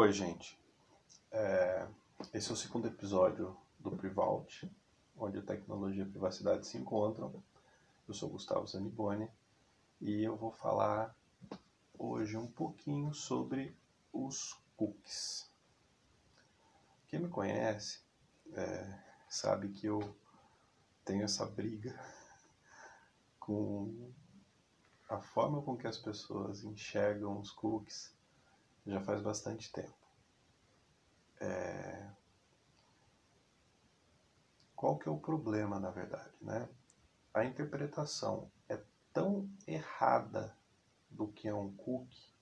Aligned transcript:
Oi, 0.00 0.12
gente. 0.12 0.56
É, 1.32 1.88
esse 2.32 2.50
é 2.50 2.52
o 2.52 2.56
segundo 2.56 2.86
episódio 2.86 3.56
do 3.80 3.90
Privault, 3.90 4.70
onde 5.16 5.38
a 5.38 5.42
tecnologia 5.42 6.04
e 6.04 6.06
a 6.06 6.08
privacidade 6.08 6.68
se 6.68 6.78
encontram. 6.78 7.42
Eu 8.06 8.14
sou 8.14 8.28
Gustavo 8.28 8.64
Zaniboni 8.64 9.28
e 10.00 10.22
eu 10.22 10.36
vou 10.36 10.52
falar 10.52 11.12
hoje 11.98 12.36
um 12.36 12.46
pouquinho 12.46 13.12
sobre 13.12 13.76
os 14.12 14.56
cookies. 14.76 15.50
Quem 17.08 17.18
me 17.18 17.28
conhece 17.28 18.00
é, 18.52 19.00
sabe 19.28 19.70
que 19.70 19.86
eu 19.88 20.16
tenho 21.04 21.24
essa 21.24 21.44
briga 21.44 21.92
com 23.40 24.12
a 25.08 25.18
forma 25.18 25.60
com 25.60 25.76
que 25.76 25.88
as 25.88 25.98
pessoas 25.98 26.62
enxergam 26.62 27.40
os 27.40 27.50
cookies 27.50 28.16
já 28.88 29.00
faz 29.02 29.22
bastante 29.22 29.70
tempo. 29.70 29.94
É... 31.40 32.10
Qual 34.74 34.98
que 34.98 35.08
é 35.08 35.12
o 35.12 35.18
problema, 35.18 35.78
na 35.78 35.90
verdade, 35.90 36.34
né? 36.40 36.68
A 37.34 37.44
interpretação 37.44 38.50
é 38.68 38.82
tão 39.12 39.48
errada 39.66 40.56
do 41.10 41.28
que 41.28 41.48
é 41.48 41.54
um 41.54 41.74
cookie 41.76 42.32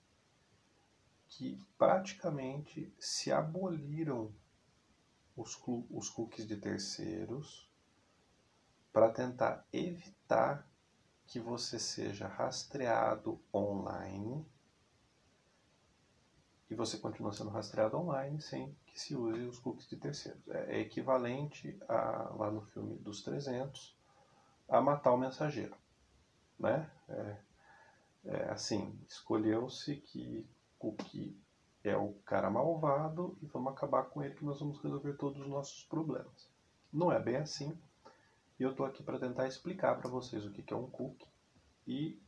que 1.27 1.59
praticamente 1.77 2.93
se 2.99 3.31
aboliram 3.31 4.33
os, 5.35 5.61
os 5.89 6.09
cookies 6.09 6.47
de 6.47 6.57
terceiros 6.57 7.69
para 8.93 9.11
tentar 9.11 9.67
evitar 9.71 10.67
que 11.25 11.39
você 11.39 11.77
seja 11.77 12.27
rastreado 12.27 13.39
online 13.53 14.47
e 16.69 16.75
você 16.75 16.97
continua 16.97 17.31
sendo 17.31 17.49
rastreado 17.49 17.97
online 17.97 18.41
sem 18.41 18.75
que 18.85 18.99
se 18.99 19.15
use 19.15 19.41
os 19.43 19.59
cookies 19.59 19.87
de 19.87 19.95
terceiros. 19.95 20.47
É, 20.49 20.77
é 20.77 20.79
equivalente 20.81 21.77
a, 21.87 22.33
lá 22.37 22.51
no 22.51 22.61
filme 22.61 22.95
dos 22.97 23.23
300 23.23 23.95
a 24.67 24.81
matar 24.81 25.13
o 25.13 25.17
mensageiro. 25.17 25.75
Né? 26.59 26.89
É, 27.07 27.37
é 28.25 28.49
assim, 28.49 28.99
escolheu-se 29.07 29.95
que 29.97 30.45
cookie 30.77 31.39
é 31.83 31.95
o 31.95 32.13
cara 32.25 32.49
malvado 32.49 33.37
e 33.41 33.45
vamos 33.45 33.71
acabar 33.71 34.03
com 34.03 34.21
ele 34.21 34.35
que 34.35 34.43
nós 34.43 34.59
vamos 34.59 34.81
resolver 34.81 35.13
todos 35.13 35.39
os 35.39 35.47
nossos 35.47 35.83
problemas. 35.85 36.49
Não 36.91 37.11
é 37.11 37.19
bem 37.19 37.37
assim. 37.37 37.77
E 38.59 38.63
eu 38.63 38.71
estou 38.71 38.85
aqui 38.85 39.03
para 39.03 39.19
tentar 39.19 39.47
explicar 39.47 39.97
para 39.97 40.09
vocês 40.09 40.45
o 40.45 40.51
que 40.51 40.73
é 40.73 40.75
um 40.75 40.89
cookie 40.89 41.27
e 41.87 42.19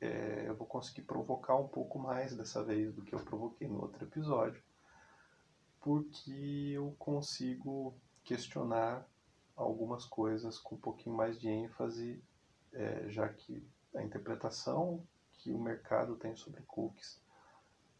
é, 0.00 0.44
eu 0.46 0.54
vou 0.54 0.66
conseguir 0.66 1.02
provocar 1.02 1.56
um 1.56 1.68
pouco 1.68 1.98
mais 1.98 2.36
dessa 2.36 2.62
vez 2.62 2.94
do 2.94 3.02
que 3.02 3.14
eu 3.14 3.20
provoquei 3.20 3.68
no 3.68 3.80
outro 3.80 4.04
episódio, 4.04 4.62
porque 5.80 6.72
eu 6.74 6.94
consigo 6.98 7.94
questionar 8.24 9.08
algumas 9.54 10.04
coisas 10.04 10.58
com 10.58 10.74
um 10.74 10.80
pouquinho 10.80 11.16
mais 11.16 11.40
de 11.40 11.48
ênfase, 11.48 12.22
é, 12.72 13.08
já 13.08 13.28
que 13.28 13.66
a 13.94 14.02
interpretação 14.02 15.06
que 15.32 15.52
o 15.52 15.58
mercado 15.58 16.16
tem 16.16 16.34
sobre 16.36 16.62
cookies 16.62 17.20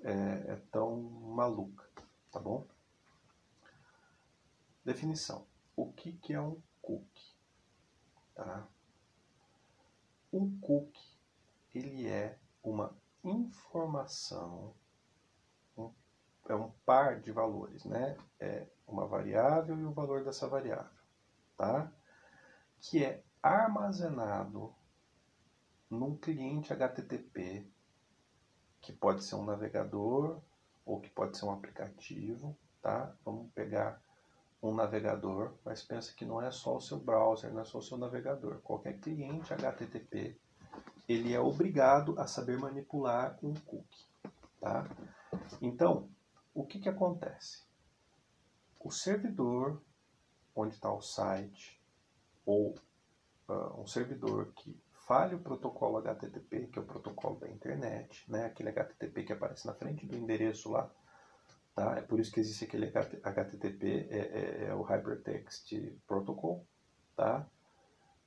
é, 0.01 0.13
é 0.53 0.63
tão 0.71 1.01
maluca, 1.01 1.89
tá 2.31 2.39
bom? 2.39 2.67
Definição. 4.85 5.47
O 5.75 5.93
que, 5.93 6.13
que 6.13 6.33
é 6.35 6.41
um 6.41 6.61
cookie? 6.83 7.35
Tá? 8.35 8.67
Um 10.33 10.59
cookie 10.61 11.16
ele 11.77 12.09
é 12.09 12.39
uma 12.63 12.97
informação, 13.23 14.75
um, 15.77 15.93
é 16.49 16.55
um 16.55 16.71
par 16.85 17.21
de 17.21 17.31
valores, 17.31 17.85
né? 17.85 18.17
É 18.41 18.67
uma 18.87 19.07
variável 19.07 19.79
e 19.79 19.85
o 19.85 19.93
valor 19.93 20.25
dessa 20.25 20.49
variável, 20.49 20.91
tá? 21.57 21.93
Que 22.81 23.05
é 23.05 23.23
armazenado 23.43 24.75
num 25.91 26.17
cliente 26.17 26.73
HTTP, 26.73 27.67
que 28.81 28.93
pode 28.93 29.25
ser 29.25 29.35
um 29.35 29.45
navegador 29.45 30.41
ou 30.85 31.01
que 31.01 31.11
pode 31.11 31.37
ser 31.37 31.45
um 31.47 31.53
aplicativo, 31.53 32.57
tá? 32.81 33.15
Vamos 33.25 33.53
pegar 33.53 34.01
um 34.63 34.75
navegador, 34.75 35.55
mas 35.65 35.83
pensa 35.83 36.15
que 36.15 36.25
não 36.25 36.41
é 36.41 36.51
só 36.51 36.77
o 36.77 36.81
seu 36.81 36.99
browser, 36.99 37.53
não 37.53 37.61
é 37.61 37.65
só 37.65 37.79
o 37.79 37.83
seu 37.83 37.99
navegador. 37.99 38.61
Qualquer 38.63 38.99
cliente 38.99 39.53
HTTP 39.53 40.39
ele 41.09 41.33
é 41.33 41.41
obrigado 41.41 42.19
a 42.19 42.27
saber 42.27 42.59
manipular 42.59 43.39
um 43.43 43.55
cookie. 43.55 44.05
Tá? 44.61 44.85
Então, 45.61 46.09
o 46.55 46.65
que, 46.65 46.81
que 46.81 46.89
acontece? 46.89 47.65
O 48.81 48.91
servidor 48.91 49.83
onde 50.55 50.75
está 50.75 50.93
o 50.93 51.03
site, 51.03 51.81
ou 52.45 52.75
uh, 53.49 53.81
um 53.81 53.87
servidor 53.87 54.53
que 54.55 54.75
fale 55.07 55.35
o 55.35 55.41
protocolo 55.41 55.99
HTTP, 55.99 56.69
que 56.69 56.79
é 56.79 56.83
o 56.83 56.87
protocolo 56.87 57.39
da 57.39 57.49
internet, 57.49 58.29
né? 58.31 58.47
aquele 58.47 58.71
HTTP 58.71 59.25
que 59.25 59.33
aparece 59.33 59.67
na 59.67 59.75
frente 59.75 60.07
do 60.07 60.17
endereço 60.17 60.71
lá, 60.71 60.91
tá? 61.75 61.97
é 61.99 62.01
por 62.01 62.19
isso 62.19 62.33
que 62.33 62.41
existe 62.41 62.65
aquele 62.65 62.87
HTTP, 62.87 64.09
é, 64.11 64.19
é, 64.19 64.65
é 64.69 64.75
o 64.75 64.83
Hypertext 64.83 65.73
Protocol, 66.07 66.67
tá? 67.15 67.47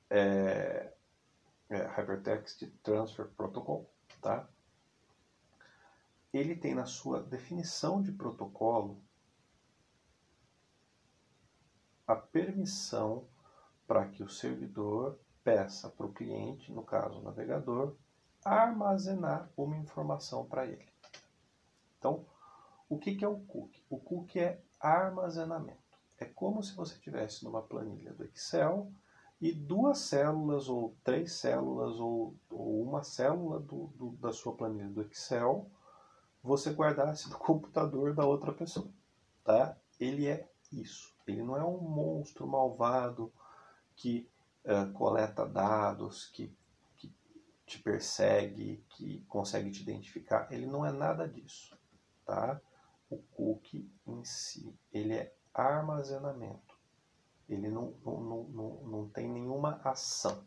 É, 0.08 0.92
é, 1.70 1.86
Hypertext 1.86 2.66
Transfer 2.82 3.26
Protocol, 3.28 3.88
tá? 4.20 4.48
Ele 6.32 6.54
tem 6.54 6.74
na 6.74 6.84
sua 6.84 7.22
definição 7.22 8.02
de 8.02 8.12
protocolo 8.12 9.02
a 12.06 12.14
permissão 12.14 13.28
para 13.86 14.06
que 14.08 14.22
o 14.22 14.28
servidor 14.28 15.18
peça 15.42 15.88
para 15.88 16.06
o 16.06 16.12
cliente, 16.12 16.72
no 16.72 16.82
caso 16.82 17.20
o 17.20 17.22
navegador, 17.22 17.96
armazenar 18.44 19.50
uma 19.56 19.76
informação 19.76 20.44
para 20.46 20.66
ele. 20.66 20.88
Então, 21.98 22.26
o 22.88 22.98
que, 22.98 23.14
que 23.14 23.24
é 23.24 23.28
o 23.28 23.40
cookie? 23.40 23.84
O 23.88 23.98
cookie 23.98 24.40
é 24.40 24.62
armazenamento. 24.80 25.78
É 26.18 26.24
como 26.24 26.62
se 26.62 26.74
você 26.74 26.98
tivesse 26.98 27.44
numa 27.44 27.62
planilha 27.62 28.12
do 28.12 28.24
Excel 28.24 28.92
e 29.40 29.52
duas 29.52 29.98
células 29.98 30.68
ou 30.68 30.94
três 31.02 31.32
células 31.32 31.98
ou, 31.98 32.36
ou 32.50 32.82
uma 32.82 33.02
célula 33.02 33.58
do, 33.58 33.86
do, 33.96 34.10
da 34.12 34.32
sua 34.32 34.54
planilha 34.54 34.88
do 34.88 35.02
Excel 35.02 35.70
você 36.42 36.70
guardasse 36.70 37.30
no 37.30 37.36
computador 37.38 38.14
da 38.14 38.24
outra 38.24 38.52
pessoa, 38.52 38.90
tá? 39.44 39.76
Ele 39.98 40.26
é 40.26 40.48
isso. 40.72 41.14
Ele 41.26 41.42
não 41.42 41.56
é 41.56 41.64
um 41.64 41.78
monstro 41.78 42.46
malvado 42.46 43.32
que 43.94 44.28
uh, 44.64 44.90
coleta 44.92 45.46
dados, 45.46 46.26
que, 46.26 46.54
que 46.96 47.14
te 47.66 47.78
persegue, 47.78 48.82
que 48.90 49.20
consegue 49.28 49.70
te 49.70 49.82
identificar. 49.82 50.50
Ele 50.50 50.66
não 50.66 50.84
é 50.84 50.92
nada 50.92 51.28
disso, 51.28 51.78
tá? 52.24 52.60
O 53.08 53.18
cookie 53.18 53.90
em 54.06 54.24
si, 54.24 54.74
ele 54.92 55.14
é 55.14 55.34
armazenamento 55.52 56.69
ele 57.50 57.68
não, 57.68 57.94
não, 58.04 58.44
não, 58.44 58.82
não, 58.84 59.08
tem 59.08 59.28
nenhuma 59.28 59.80
ação. 59.82 60.44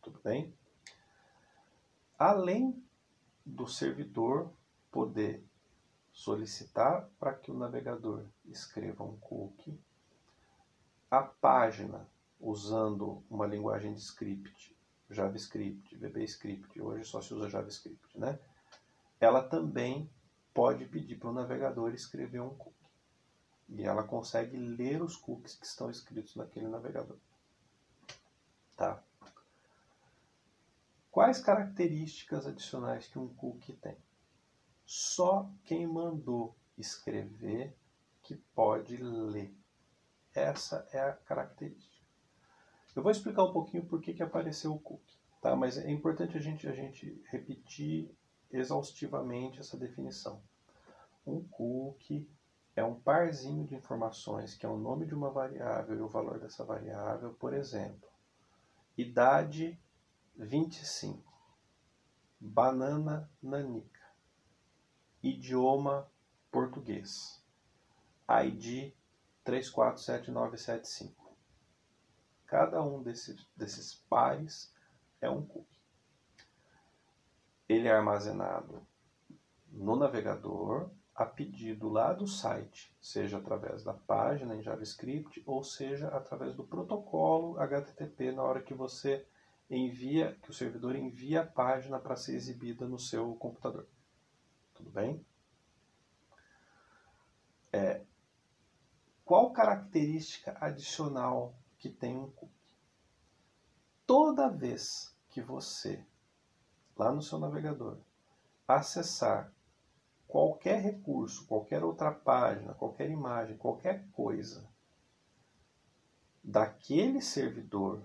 Tudo 0.00 0.20
bem? 0.22 0.54
Além 2.18 2.84
do 3.44 3.66
servidor 3.66 4.52
poder 4.90 5.44
solicitar 6.12 7.08
para 7.18 7.34
que 7.34 7.50
o 7.50 7.54
navegador 7.54 8.26
escreva 8.44 9.02
um 9.02 9.16
cookie, 9.18 9.80
a 11.10 11.22
página, 11.22 12.08
usando 12.38 13.24
uma 13.28 13.46
linguagem 13.46 13.92
de 13.92 14.00
script, 14.00 14.76
JavaScript, 15.10 15.96
VBScript, 15.96 16.80
hoje 16.80 17.04
só 17.04 17.20
se 17.20 17.34
usa 17.34 17.48
JavaScript, 17.48 18.18
né? 18.18 18.38
Ela 19.20 19.42
também 19.42 20.10
pode 20.52 20.84
pedir 20.86 21.16
para 21.16 21.30
o 21.30 21.32
navegador 21.32 21.94
escrever 21.94 22.40
um 22.40 22.50
cookie. 22.50 22.71
E 23.74 23.84
ela 23.84 24.02
consegue 24.02 24.56
ler 24.56 25.02
os 25.02 25.16
cookies 25.16 25.54
que 25.54 25.64
estão 25.64 25.90
escritos 25.90 26.36
naquele 26.36 26.68
navegador. 26.68 27.16
Tá? 28.76 29.02
Quais 31.10 31.40
características 31.40 32.46
adicionais 32.46 33.06
que 33.06 33.18
um 33.18 33.28
cookie 33.34 33.72
tem? 33.74 33.96
Só 34.84 35.50
quem 35.64 35.86
mandou 35.86 36.54
escrever 36.76 37.74
que 38.22 38.36
pode 38.54 38.96
ler. 38.96 39.54
Essa 40.34 40.86
é 40.92 41.00
a 41.00 41.12
característica. 41.12 42.02
Eu 42.94 43.02
vou 43.02 43.10
explicar 43.10 43.44
um 43.44 43.52
pouquinho 43.52 43.86
por 43.86 44.02
que, 44.02 44.12
que 44.12 44.22
apareceu 44.22 44.74
o 44.74 44.78
cookie, 44.78 45.18
tá? 45.40 45.56
mas 45.56 45.78
é 45.78 45.90
importante 45.90 46.36
a 46.36 46.40
gente, 46.40 46.68
a 46.68 46.72
gente 46.72 47.22
repetir 47.30 48.14
exaustivamente 48.50 49.60
essa 49.60 49.78
definição. 49.78 50.42
Um 51.26 51.42
cookie 51.42 52.28
é 52.74 52.82
um 52.84 52.98
parzinho 52.98 53.66
de 53.66 53.74
informações 53.74 54.54
que 54.54 54.64
é 54.64 54.68
o 54.68 54.78
nome 54.78 55.06
de 55.06 55.14
uma 55.14 55.30
variável 55.30 55.96
e 55.96 56.00
o 56.00 56.08
valor 56.08 56.38
dessa 56.38 56.64
variável, 56.64 57.34
por 57.34 57.52
exemplo, 57.52 58.08
idade 58.96 59.78
25, 60.36 61.22
banana 62.40 63.30
nanica, 63.42 64.00
idioma 65.22 66.10
português. 66.50 67.42
ID 68.28 68.94
347975. 69.44 71.36
Cada 72.46 72.82
um 72.82 73.02
desses, 73.02 73.46
desses 73.56 73.94
pares 73.94 74.72
é 75.20 75.28
um 75.28 75.44
cookie. 75.44 75.80
Ele 77.68 77.88
é 77.88 77.92
armazenado 77.92 78.86
no 79.70 79.96
navegador 79.96 80.90
a 81.22 81.26
pedido 81.26 81.88
lá 81.88 82.12
do 82.12 82.26
site, 82.26 82.94
seja 83.00 83.38
através 83.38 83.82
da 83.84 83.94
página 83.94 84.56
em 84.56 84.62
JavaScript 84.62 85.42
ou 85.46 85.62
seja 85.62 86.08
através 86.08 86.54
do 86.54 86.64
protocolo 86.64 87.58
HTTP 87.58 88.32
na 88.32 88.42
hora 88.42 88.62
que 88.62 88.74
você 88.74 89.26
envia, 89.70 90.36
que 90.42 90.50
o 90.50 90.54
servidor 90.54 90.96
envia 90.96 91.42
a 91.42 91.46
página 91.46 91.98
para 91.98 92.16
ser 92.16 92.34
exibida 92.34 92.86
no 92.86 92.98
seu 92.98 93.34
computador. 93.36 93.86
Tudo 94.74 94.90
bem? 94.90 95.24
É, 97.72 98.02
qual 99.24 99.52
característica 99.52 100.56
adicional 100.60 101.54
que 101.78 101.88
tem 101.88 102.18
um 102.18 102.30
cookie? 102.30 102.52
Toda 104.06 104.50
vez 104.50 105.16
que 105.30 105.40
você, 105.40 106.04
lá 106.96 107.10
no 107.12 107.22
seu 107.22 107.38
navegador, 107.38 107.98
acessar 108.68 109.50
qualquer 110.32 110.80
recurso, 110.80 111.44
qualquer 111.44 111.84
outra 111.84 112.10
página, 112.10 112.72
qualquer 112.72 113.10
imagem, 113.10 113.54
qualquer 113.58 114.02
coisa 114.12 114.66
daquele 116.42 117.20
servidor 117.20 118.02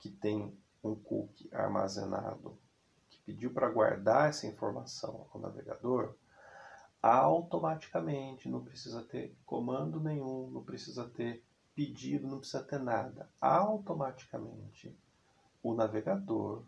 que 0.00 0.10
tem 0.10 0.52
um 0.82 0.96
cookie 0.96 1.48
armazenado, 1.54 2.58
que 3.08 3.16
pediu 3.18 3.52
para 3.52 3.70
guardar 3.70 4.28
essa 4.28 4.44
informação 4.44 5.28
ao 5.32 5.40
navegador, 5.40 6.16
automaticamente, 7.00 8.48
não 8.48 8.64
precisa 8.64 9.00
ter 9.04 9.32
comando 9.46 10.00
nenhum, 10.00 10.50
não 10.50 10.64
precisa 10.64 11.08
ter 11.10 11.44
pedido, 11.76 12.26
não 12.26 12.40
precisa 12.40 12.64
ter 12.64 12.80
nada. 12.80 13.30
Automaticamente, 13.40 14.92
o 15.62 15.74
navegador 15.74 16.64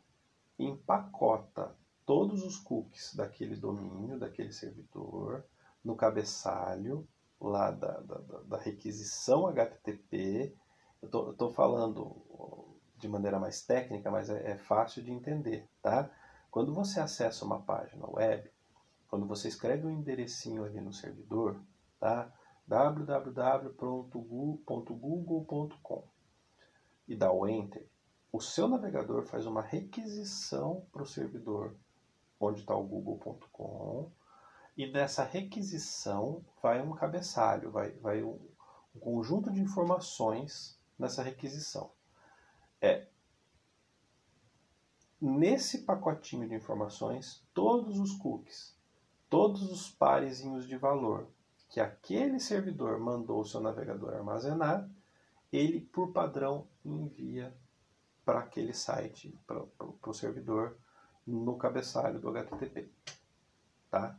empacota 0.56 1.75
todos 2.06 2.43
os 2.45 2.59
cookies 2.59 3.15
daquele 3.15 3.56
domínio, 3.56 4.19
daquele 4.19 4.53
servidor, 4.53 5.45
no 5.83 5.97
cabeçalho 5.97 7.09
lá 7.41 7.71
da, 7.71 8.01
da, 8.01 8.19
da 8.43 8.59
requisição 8.59 9.47
HTTP. 9.47 10.55
Eu 11.03 11.33
estou 11.33 11.51
falando 11.51 12.75
de 12.97 13.09
maneira 13.09 13.39
mais 13.39 13.62
técnica, 13.62 14.11
mas 14.11 14.31
é, 14.31 14.53
é 14.53 14.56
fácil 14.56 15.03
de 15.03 15.12
entender, 15.12 15.69
tá? 15.83 16.11
Quando 16.51 16.73
você 16.73 17.01
acessa 17.01 17.45
uma 17.45 17.61
página 17.61 18.09
web, 18.09 18.50
quando 19.09 19.27
você 19.27 19.49
escreve 19.49 19.87
um 19.87 19.91
enderecinho 19.91 20.65
ali 20.65 20.81
no 20.81 20.93
servidor, 20.93 21.61
tá? 22.00 22.33
www.google.com 22.67 23.75
e 27.07 27.15
dá 27.15 27.31
o 27.31 27.47
enter, 27.47 27.87
o 28.33 28.41
seu 28.41 28.67
navegador 28.67 29.27
faz 29.27 29.45
uma 29.45 29.61
requisição 29.61 30.87
para 30.91 31.03
o 31.03 31.07
servidor 31.07 31.77
onde 32.39 32.61
está 32.61 32.75
o 32.75 32.85
google.com 32.85 34.11
e 34.77 34.91
dessa 34.91 35.23
requisição 35.23 36.45
vai 36.63 36.83
um 36.83 36.93
cabeçalho, 36.93 37.71
vai, 37.71 37.93
vai 37.93 38.23
um, 38.23 38.39
um 38.95 38.99
conjunto 38.99 39.53
de 39.53 39.61
informações 39.61 40.79
nessa 40.99 41.23
requisição. 41.23 41.91
É 42.81 43.07
nesse 45.21 45.85
pacotinho 45.85 46.47
de 46.49 46.55
informações 46.55 47.43
todos 47.55 47.99
os 47.99 48.13
cookies, 48.13 48.77
todos 49.31 49.71
os 49.71 49.89
parezinhos 49.89 50.67
de 50.67 50.77
valor 50.77 51.29
que 51.75 51.81
aquele 51.81 52.39
servidor 52.39 53.01
mandou 53.01 53.41
o 53.41 53.45
seu 53.45 53.61
navegador 53.61 54.15
armazenar, 54.15 54.89
ele 55.51 55.81
por 55.81 56.13
padrão 56.13 56.69
envia 56.85 57.57
para 58.25 58.41
aquele 58.41 58.73
site, 58.73 59.37
para 59.47 59.65
o 60.07 60.15
servidor 60.15 60.77
no 61.26 61.56
cabeçalho 61.56 62.19
do 62.19 62.29
HTTP. 62.29 62.88
Tá? 63.91 64.19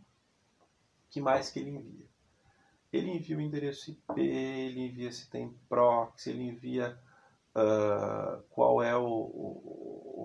que 1.16 1.22
mais 1.22 1.50
que 1.50 1.60
ele 1.60 1.70
envia? 1.70 2.06
Ele 2.92 3.12
envia 3.12 3.38
o 3.38 3.42
endereço 3.42 3.90
IP, 3.90 4.20
ele 4.20 4.82
envia 4.82 5.10
se 5.14 5.30
tem 5.30 5.58
proxy, 5.70 6.30
ele 6.30 6.44
envia 6.44 7.00
uh, 7.56 8.44
qual 8.50 8.84
é 8.84 8.94
o, 8.98 9.08
o, 9.08 10.24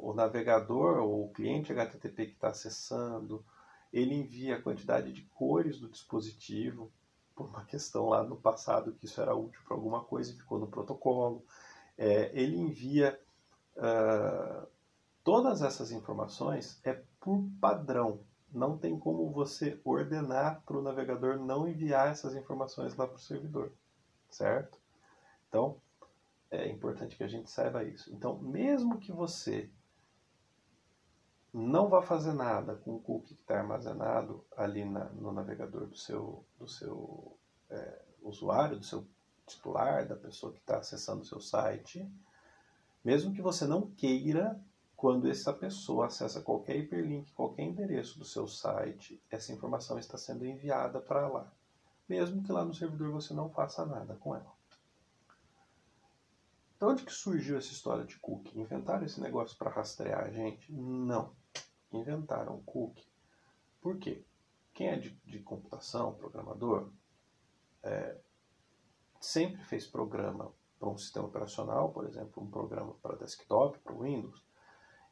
o, 0.00 0.14
navegador 0.14 0.98
ou 0.98 1.24
o 1.24 1.32
cliente 1.32 1.72
HTTP 1.72 2.26
que 2.26 2.32
está 2.34 2.50
acessando, 2.50 3.44
ele 3.92 4.14
envia 4.14 4.54
a 4.54 4.62
quantidade 4.62 5.12
de 5.12 5.22
cores 5.22 5.80
do 5.80 5.88
dispositivo, 5.88 6.92
por 7.34 7.48
uma 7.48 7.64
questão 7.64 8.08
lá 8.08 8.22
no 8.22 8.36
passado 8.36 8.92
que 8.92 9.06
isso 9.06 9.20
era 9.20 9.34
útil 9.34 9.60
para 9.66 9.76
alguma 9.76 10.04
coisa 10.04 10.30
e 10.30 10.36
ficou 10.36 10.60
no 10.60 10.68
protocolo. 10.68 11.44
É, 11.98 12.30
ele 12.32 12.56
envia 12.56 13.20
uh, 13.76 14.68
todas 15.24 15.62
essas 15.62 15.90
informações 15.90 16.80
é 16.84 17.02
por 17.20 17.44
padrão. 17.60 18.20
Não 18.52 18.76
tem 18.76 18.98
como 18.98 19.30
você 19.30 19.80
ordenar 19.84 20.62
para 20.66 20.76
o 20.76 20.82
navegador 20.82 21.38
não 21.38 21.66
enviar 21.66 22.08
essas 22.08 22.34
informações 22.34 22.94
lá 22.96 23.06
para 23.06 23.16
o 23.16 23.20
servidor, 23.20 23.72
certo? 24.28 24.78
Então, 25.48 25.80
é 26.50 26.68
importante 26.68 27.16
que 27.16 27.24
a 27.24 27.28
gente 27.28 27.50
saiba 27.50 27.82
isso. 27.82 28.12
Então, 28.12 28.38
mesmo 28.38 28.98
que 28.98 29.10
você 29.10 29.70
não 31.52 31.88
vá 31.88 32.02
fazer 32.02 32.32
nada 32.32 32.76
com 32.76 32.94
o 32.94 33.00
cookie 33.00 33.34
que 33.34 33.42
está 33.42 33.58
armazenado 33.58 34.44
ali 34.56 34.84
na, 34.84 35.04
no 35.10 35.32
navegador 35.32 35.86
do 35.86 35.96
seu, 35.96 36.44
do 36.58 36.66
seu 36.66 37.36
é, 37.70 38.02
usuário, 38.22 38.78
do 38.78 38.84
seu 38.84 39.06
titular, 39.46 40.06
da 40.06 40.16
pessoa 40.16 40.52
que 40.52 40.60
está 40.60 40.78
acessando 40.78 41.22
o 41.22 41.26
seu 41.26 41.40
site, 41.40 42.10
mesmo 43.04 43.34
que 43.34 43.42
você 43.42 43.66
não 43.66 43.90
queira, 43.90 44.58
quando 45.02 45.28
essa 45.28 45.52
pessoa 45.52 46.06
acessa 46.06 46.40
qualquer 46.40 46.76
hiperlink, 46.76 47.32
qualquer 47.32 47.64
endereço 47.64 48.20
do 48.20 48.24
seu 48.24 48.46
site, 48.46 49.20
essa 49.28 49.52
informação 49.52 49.98
está 49.98 50.16
sendo 50.16 50.46
enviada 50.46 51.00
para 51.00 51.26
lá, 51.26 51.52
mesmo 52.08 52.40
que 52.40 52.52
lá 52.52 52.64
no 52.64 52.72
servidor 52.72 53.10
você 53.10 53.34
não 53.34 53.50
faça 53.50 53.84
nada 53.84 54.14
com 54.14 54.32
ela. 54.36 54.54
De 56.78 56.84
onde 56.84 57.02
que 57.02 57.12
surgiu 57.12 57.58
essa 57.58 57.72
história 57.72 58.04
de 58.04 58.16
cookie? 58.20 58.56
Inventaram 58.56 59.04
esse 59.04 59.20
negócio 59.20 59.58
para 59.58 59.72
rastrear 59.72 60.22
a 60.22 60.30
gente? 60.30 60.72
Não. 60.72 61.34
Inventaram 61.92 62.62
cookie. 62.62 63.10
Por 63.80 63.98
quê? 63.98 64.24
Quem 64.72 64.86
é 64.86 64.96
de, 64.96 65.10
de 65.24 65.40
computação, 65.40 66.14
programador, 66.14 66.92
é, 67.82 68.20
sempre 69.20 69.60
fez 69.64 69.84
programa 69.84 70.52
para 70.78 70.88
um 70.88 70.96
sistema 70.96 71.26
operacional, 71.26 71.90
por 71.90 72.06
exemplo, 72.06 72.40
um 72.40 72.48
programa 72.48 72.94
para 73.02 73.16
desktop, 73.16 73.80
para 73.80 73.94
Windows. 73.94 74.51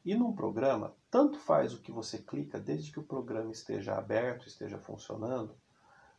E 0.03 0.15
num 0.15 0.33
programa, 0.33 0.95
tanto 1.09 1.37
faz 1.37 1.73
o 1.73 1.81
que 1.81 1.91
você 1.91 2.17
clica, 2.17 2.59
desde 2.59 2.91
que 2.91 2.99
o 2.99 3.03
programa 3.03 3.51
esteja 3.51 3.95
aberto, 3.95 4.47
esteja 4.47 4.79
funcionando, 4.79 5.55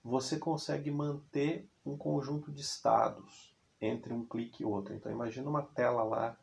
você 0.05 0.39
consegue 0.39 0.91
manter 0.91 1.69
um 1.85 1.97
conjunto 1.97 2.53
de 2.53 2.61
estados 2.61 3.57
entre 3.81 4.13
um 4.13 4.25
clique 4.25 4.63
e 4.63 4.67
outro. 4.67 4.95
Então 4.95 5.11
imagina 5.11 5.51
uma 5.51 5.63
tela 5.63 6.05
lá 6.05 6.37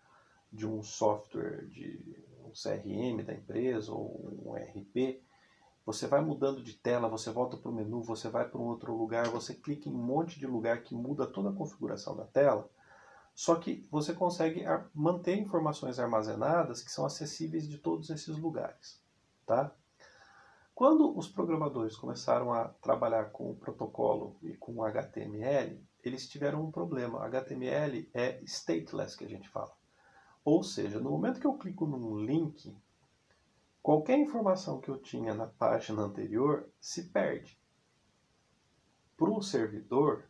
de 0.51 0.67
um 0.67 0.83
software 0.83 1.65
de 1.67 2.17
um 2.43 2.51
CRM 2.51 3.23
da 3.23 3.33
empresa 3.33 3.91
ou 3.93 4.33
um 4.43 4.53
RP. 4.53 5.21
Você 5.85 6.07
vai 6.07 6.21
mudando 6.21 6.61
de 6.61 6.73
tela, 6.73 7.07
você 7.07 7.31
volta 7.31 7.55
para 7.55 7.71
o 7.71 7.73
menu, 7.73 8.01
você 8.01 8.29
vai 8.29 8.47
para 8.47 8.59
um 8.59 8.65
outro 8.65 8.95
lugar, 8.95 9.27
você 9.29 9.53
clica 9.53 9.87
em 9.87 9.93
um 9.93 9.97
monte 9.97 10.37
de 10.39 10.45
lugar 10.45 10.83
que 10.83 10.93
muda 10.93 11.25
toda 11.25 11.49
a 11.49 11.53
configuração 11.53 12.15
da 12.15 12.25
tela. 12.25 12.69
Só 13.39 13.55
que 13.55 13.87
você 13.89 14.13
consegue 14.13 14.65
manter 14.93 15.37
informações 15.37 15.97
armazenadas 15.97 16.81
que 16.81 16.91
são 16.91 17.05
acessíveis 17.05 17.65
de 17.69 17.77
todos 17.77 18.09
esses 18.09 18.37
lugares, 18.37 19.01
tá? 19.45 19.73
Quando 20.75 21.17
os 21.17 21.29
programadores 21.29 21.95
começaram 21.95 22.51
a 22.51 22.65
trabalhar 22.67 23.31
com 23.31 23.49
o 23.49 23.55
protocolo 23.55 24.35
e 24.41 24.57
com 24.57 24.73
o 24.73 24.83
HTML, 24.83 25.81
eles 26.03 26.27
tiveram 26.27 26.65
um 26.65 26.69
problema. 26.69 27.23
HTML 27.23 28.11
é 28.13 28.43
stateless, 28.43 29.15
que 29.15 29.23
a 29.23 29.29
gente 29.29 29.47
fala. 29.47 29.73
Ou 30.43 30.61
seja, 30.61 30.99
no 30.99 31.09
momento 31.09 31.39
que 31.39 31.47
eu 31.47 31.57
clico 31.57 31.85
num 31.85 32.19
link, 32.19 32.75
qualquer 33.81 34.19
informação 34.19 34.81
que 34.81 34.89
eu 34.89 34.97
tinha 34.97 35.33
na 35.33 35.47
página 35.47 36.01
anterior 36.01 36.67
se 36.77 37.05
perde. 37.05 37.57
Para 39.15 39.29
o 39.29 39.41
servidor, 39.41 40.28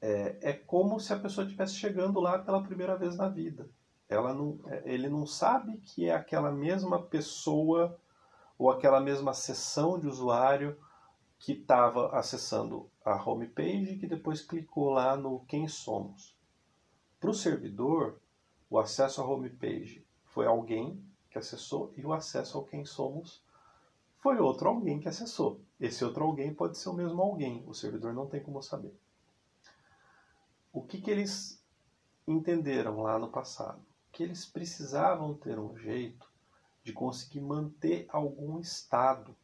é, 0.00 0.38
é, 0.40 0.52
como 0.52 0.98
se 0.98 1.12
a 1.12 1.18
pessoa 1.18 1.44
estivesse 1.44 1.74
chegando 1.74 2.20
lá 2.20 2.38
pela 2.38 2.62
primeira 2.62 2.96
vez 2.96 3.16
na 3.16 3.28
vida. 3.28 3.68
Ela 4.08 4.32
não, 4.32 4.58
é, 4.66 4.82
ele 4.86 5.08
não 5.08 5.26
sabe 5.26 5.78
que 5.78 6.06
é 6.06 6.14
aquela 6.14 6.50
mesma 6.50 7.02
pessoa 7.02 7.98
ou 8.58 8.70
aquela 8.70 9.00
mesma 9.00 9.34
sessão 9.34 9.98
de 9.98 10.06
usuário 10.06 10.76
que 11.38 11.52
estava 11.52 12.08
acessando 12.16 12.90
a 13.04 13.14
homepage 13.14 13.96
que 13.96 14.06
depois 14.06 14.42
clicou 14.42 14.90
lá 14.90 15.16
no 15.16 15.40
Quem 15.46 15.66
Somos. 15.68 16.36
Para 17.18 17.30
o 17.30 17.34
servidor, 17.34 18.20
o 18.68 18.78
acesso 18.78 19.20
à 19.20 19.24
homepage 19.24 20.04
foi 20.24 20.46
alguém 20.46 21.02
que 21.30 21.38
acessou 21.38 21.92
e 21.96 22.04
o 22.04 22.12
acesso 22.12 22.58
ao 22.58 22.64
Quem 22.64 22.84
Somos 22.84 23.42
foi 24.18 24.38
outro 24.38 24.68
alguém 24.68 25.00
que 25.00 25.08
acessou. 25.08 25.60
Esse 25.78 26.04
outro 26.04 26.24
alguém 26.24 26.52
pode 26.52 26.76
ser 26.76 26.90
o 26.90 26.94
mesmo 26.94 27.22
alguém, 27.22 27.64
o 27.66 27.74
servidor 27.74 28.12
não 28.12 28.26
tem 28.26 28.42
como 28.42 28.62
saber. 28.62 28.94
O 30.72 30.82
que, 30.82 31.00
que 31.00 31.10
eles 31.10 31.64
entenderam 32.26 33.02
lá 33.02 33.18
no 33.18 33.28
passado? 33.28 33.84
Que 34.12 34.22
eles 34.22 34.46
precisavam 34.46 35.34
ter 35.34 35.58
um 35.58 35.76
jeito 35.76 36.30
de 36.82 36.92
conseguir 36.92 37.40
manter 37.40 38.06
algum 38.08 38.60
estado 38.60 39.36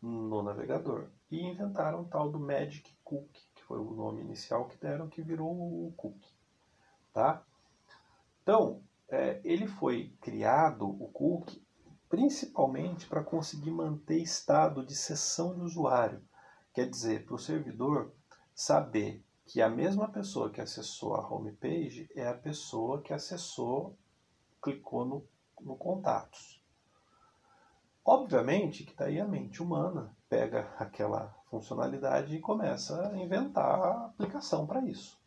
no 0.00 0.42
navegador. 0.42 1.08
E 1.30 1.40
inventaram 1.40 2.02
o 2.02 2.08
tal 2.08 2.28
do 2.28 2.40
Magic 2.40 2.92
Cookie, 3.04 3.46
que 3.54 3.62
foi 3.62 3.78
o 3.78 3.94
nome 3.94 4.20
inicial 4.22 4.66
que 4.66 4.76
deram, 4.76 5.08
que 5.08 5.22
virou 5.22 5.50
o 5.50 5.92
cookie. 5.96 6.34
Tá? 7.12 7.44
Então, 8.42 8.82
é, 9.08 9.40
ele 9.44 9.66
foi 9.68 10.12
criado, 10.20 10.88
o 10.88 11.08
cookie, 11.12 11.64
principalmente 12.08 13.06
para 13.06 13.22
conseguir 13.22 13.70
manter 13.70 14.18
estado 14.18 14.84
de 14.84 14.96
sessão 14.96 15.54
de 15.54 15.60
usuário. 15.60 16.22
Quer 16.74 16.90
dizer, 16.90 17.24
para 17.24 17.34
o 17.36 17.38
servidor 17.38 18.12
saber 18.54 19.24
que 19.52 19.60
a 19.60 19.68
mesma 19.68 20.08
pessoa 20.08 20.48
que 20.48 20.62
acessou 20.62 21.14
a 21.14 21.28
homepage 21.28 22.08
é 22.16 22.26
a 22.26 22.32
pessoa 22.32 23.02
que 23.02 23.12
acessou, 23.12 23.94
clicou 24.62 25.04
no, 25.04 25.28
no 25.60 25.76
contatos. 25.76 26.64
Obviamente 28.02 28.82
que 28.82 28.96
daí 28.96 29.20
a 29.20 29.28
mente 29.28 29.62
humana 29.62 30.16
pega 30.26 30.74
aquela 30.78 31.36
funcionalidade 31.50 32.34
e 32.34 32.40
começa 32.40 33.10
a 33.10 33.18
inventar 33.18 33.78
a 33.78 34.06
aplicação 34.06 34.66
para 34.66 34.80
isso. 34.86 35.20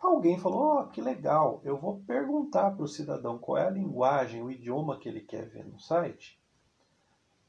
Alguém 0.00 0.36
falou: 0.36 0.80
oh, 0.80 0.88
que 0.88 1.00
legal, 1.00 1.60
eu 1.62 1.78
vou 1.78 2.00
perguntar 2.00 2.72
para 2.72 2.82
o 2.82 2.88
cidadão 2.88 3.38
qual 3.38 3.58
é 3.58 3.68
a 3.68 3.70
linguagem, 3.70 4.42
o 4.42 4.50
idioma 4.50 4.98
que 4.98 5.08
ele 5.08 5.20
quer 5.20 5.48
ver 5.48 5.64
no 5.64 5.78
site, 5.78 6.42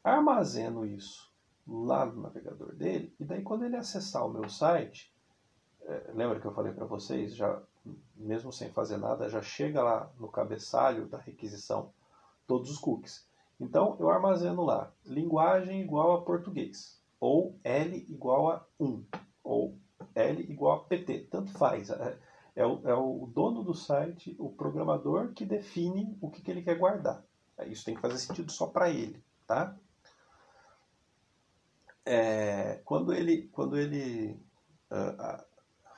armazeno 0.03 0.85
isso 0.85 1.33
lá 1.67 2.05
no 2.05 2.21
navegador 2.21 2.75
dele, 2.75 3.15
e 3.19 3.25
daí 3.25 3.41
quando 3.41 3.65
ele 3.65 3.75
acessar 3.75 4.23
o 4.23 4.31
meu 4.31 4.47
site, 4.47 5.14
lembra 6.13 6.39
que 6.39 6.45
eu 6.45 6.53
falei 6.53 6.73
para 6.73 6.85
vocês, 6.85 7.35
já 7.35 7.61
mesmo 8.15 8.51
sem 8.51 8.71
fazer 8.71 8.97
nada, 8.97 9.29
já 9.29 9.41
chega 9.41 9.83
lá 9.83 10.11
no 10.19 10.27
cabeçalho 10.27 11.07
da 11.07 11.17
requisição 11.17 11.91
todos 12.47 12.71
os 12.71 12.77
cookies. 12.77 13.27
Então 13.59 13.95
eu 13.99 14.09
armazeno 14.09 14.63
lá 14.63 14.91
linguagem 15.05 15.81
igual 15.81 16.13
a 16.13 16.21
português, 16.21 16.99
ou 17.19 17.57
L 17.63 17.97
igual 18.09 18.49
a 18.49 18.65
1, 18.79 19.05
ou 19.43 19.77
L 20.13 20.41
igual 20.41 20.77
a 20.77 20.83
PT, 20.83 21.27
tanto 21.31 21.51
faz. 21.51 21.89
É, 21.89 22.17
é 22.55 22.65
o, 22.65 22.87
é 22.87 22.93
o 22.93 23.29
dono 23.33 23.63
do 23.63 23.73
site, 23.73 24.35
o 24.39 24.49
programador, 24.49 25.33
que 25.33 25.45
define 25.45 26.17
o 26.21 26.29
que, 26.29 26.41
que 26.41 26.51
ele 26.51 26.61
quer 26.61 26.77
guardar. 26.77 27.23
É, 27.57 27.67
isso 27.67 27.85
tem 27.85 27.95
que 27.95 28.01
fazer 28.01 28.17
sentido 28.17 28.51
só 28.51 28.67
para 28.67 28.89
ele, 28.89 29.23
tá? 29.45 29.75
É, 32.05 32.81
quando 32.85 33.13
ele, 33.13 33.47
quando 33.49 33.77
ele 33.77 34.39
uh, 34.91 35.45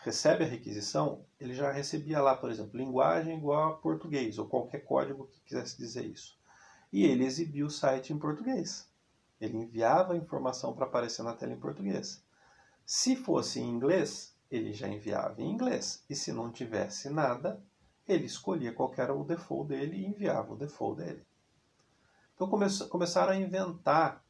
recebe 0.08 0.46
a 0.46 0.48
requisição, 0.48 1.26
ele 1.38 1.54
já 1.54 1.70
recebia 1.70 2.22
lá, 2.22 2.34
por 2.34 2.50
exemplo, 2.50 2.78
linguagem 2.78 3.38
igual 3.38 3.74
a 3.74 3.76
português, 3.76 4.38
ou 4.38 4.48
qualquer 4.48 4.80
código 4.86 5.28
que 5.28 5.42
quisesse 5.42 5.78
dizer 5.78 6.06
isso. 6.06 6.40
E 6.94 7.04
ele 7.04 7.26
exibia 7.26 7.66
o 7.66 7.70
site 7.70 8.14
em 8.14 8.18
português. 8.18 8.90
Ele 9.40 9.58
enviava 9.58 10.14
a 10.14 10.18
informação 10.18 10.74
para 10.74 10.86
aparecer 10.86 11.24
na 11.24 11.34
tela 11.34 11.52
em 11.52 11.60
português. 11.60 12.24
Se 12.86 13.18
fosse 13.18 13.60
em 13.60 13.70
inglês, 13.70 14.34
ele 14.50 14.72
já 14.72 14.88
enviava 14.88 15.42
em 15.42 15.52
inglês. 15.52 16.02
E 16.10 16.16
se 16.16 16.32
não 16.32 16.54
tivesse 16.54 17.10
nada, 17.10 17.62
ele 18.08 18.26
escolhia 18.26 18.72
qual 18.72 18.94
era 18.96 19.14
o 19.14 19.26
default 19.26 19.68
dele 19.68 19.98
e 19.98 20.06
enviava 20.06 20.54
o 20.54 20.58
default 20.58 21.04
dele. 21.04 21.28
Então 22.34 22.48
come 22.48 22.66
começaram 22.88 23.34
a 23.34 23.36
inventar 23.36 24.24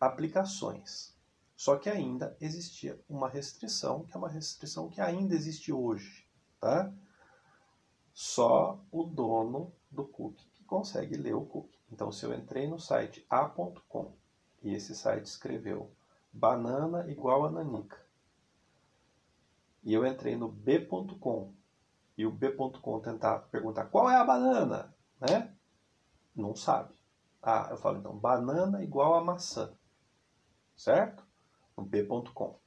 aplicações. 0.00 1.13
Só 1.56 1.76
que 1.76 1.88
ainda 1.88 2.36
existia 2.40 3.00
uma 3.08 3.28
restrição, 3.28 4.04
que 4.04 4.14
é 4.14 4.18
uma 4.18 4.28
restrição 4.28 4.88
que 4.88 5.00
ainda 5.00 5.34
existe 5.34 5.72
hoje. 5.72 6.26
Tá? 6.60 6.92
Só 8.12 8.80
o 8.90 9.04
dono 9.04 9.72
do 9.90 10.04
cookie 10.04 10.46
que 10.54 10.64
consegue 10.64 11.16
ler 11.16 11.34
o 11.34 11.44
cookie. 11.44 11.78
Então, 11.92 12.10
se 12.10 12.24
eu 12.24 12.34
entrei 12.34 12.66
no 12.66 12.78
site 12.78 13.24
a.com 13.28 14.12
e 14.62 14.74
esse 14.74 14.94
site 14.94 15.26
escreveu 15.26 15.92
banana 16.32 17.08
igual 17.08 17.44
a 17.44 17.50
nanica, 17.50 18.04
e 19.84 19.92
eu 19.92 20.06
entrei 20.06 20.34
no 20.34 20.48
b.com 20.48 21.52
e 22.16 22.24
o 22.24 22.30
b.com 22.30 23.00
tentar 23.00 23.40
perguntar 23.50 23.84
qual 23.86 24.10
é 24.10 24.16
a 24.16 24.24
banana, 24.24 24.94
né? 25.20 25.54
Não 26.34 26.56
sabe. 26.56 26.94
Ah, 27.42 27.68
eu 27.70 27.76
falo 27.76 27.98
então, 27.98 28.16
banana 28.16 28.82
igual 28.82 29.14
a 29.14 29.22
maçã, 29.22 29.72
certo? 30.74 31.23
No 31.76 31.84
b.com. 31.84 32.58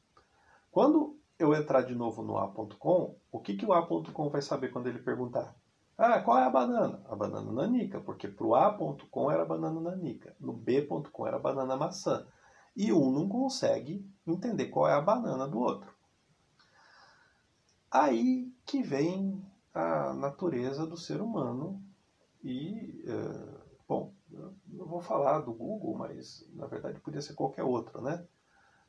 Quando 0.71 1.17
eu 1.39 1.53
entrar 1.53 1.81
de 1.81 1.95
novo 1.95 2.21
no 2.21 2.37
a.com, 2.37 3.15
o 3.31 3.39
que, 3.39 3.55
que 3.55 3.65
o 3.65 3.73
a.com 3.73 4.29
vai 4.29 4.41
saber 4.41 4.69
quando 4.69 4.87
ele 4.87 4.99
perguntar? 4.99 5.55
Ah, 5.97 6.21
qual 6.21 6.37
é 6.37 6.43
a 6.43 6.49
banana? 6.49 7.01
A 7.09 7.15
banana 7.15 7.51
nanica, 7.51 7.99
porque 7.99 8.27
para 8.27 8.45
o 8.45 8.55
a.com 8.55 9.31
era 9.31 9.45
banana 9.45 9.79
nanica, 9.79 10.35
no 10.39 10.53
b.com 10.53 11.25
era 11.25 11.39
banana 11.39 11.75
maçã. 11.75 12.27
E 12.75 12.93
um 12.93 13.11
não 13.11 13.27
consegue 13.27 14.07
entender 14.25 14.67
qual 14.67 14.87
é 14.87 14.93
a 14.93 15.01
banana 15.01 15.47
do 15.47 15.59
outro. 15.59 15.91
Aí 17.89 18.53
que 18.65 18.83
vem 18.83 19.43
a 19.73 20.13
natureza 20.13 20.85
do 20.85 20.97
ser 20.97 21.21
humano 21.21 21.81
e, 22.43 23.03
é, 23.07 23.57
bom, 23.87 24.13
eu 24.31 24.85
vou 24.85 25.01
falar 25.01 25.39
do 25.39 25.53
Google, 25.53 25.97
mas 25.97 26.47
na 26.53 26.67
verdade 26.67 26.99
podia 26.99 27.21
ser 27.21 27.33
qualquer 27.33 27.63
outro, 27.63 28.01
né? 28.01 28.23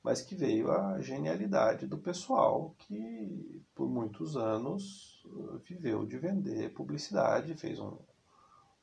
Mas 0.02 0.22
que 0.22 0.34
veio 0.34 0.70
a 0.70 1.00
genialidade 1.00 1.86
do 1.86 1.98
pessoal 1.98 2.74
que 2.78 3.62
por 3.74 3.88
muitos 3.88 4.36
anos 4.36 5.22
viveu 5.64 6.06
de 6.06 6.18
vender 6.18 6.72
publicidade, 6.72 7.54
fez 7.54 7.78
um, 7.78 7.98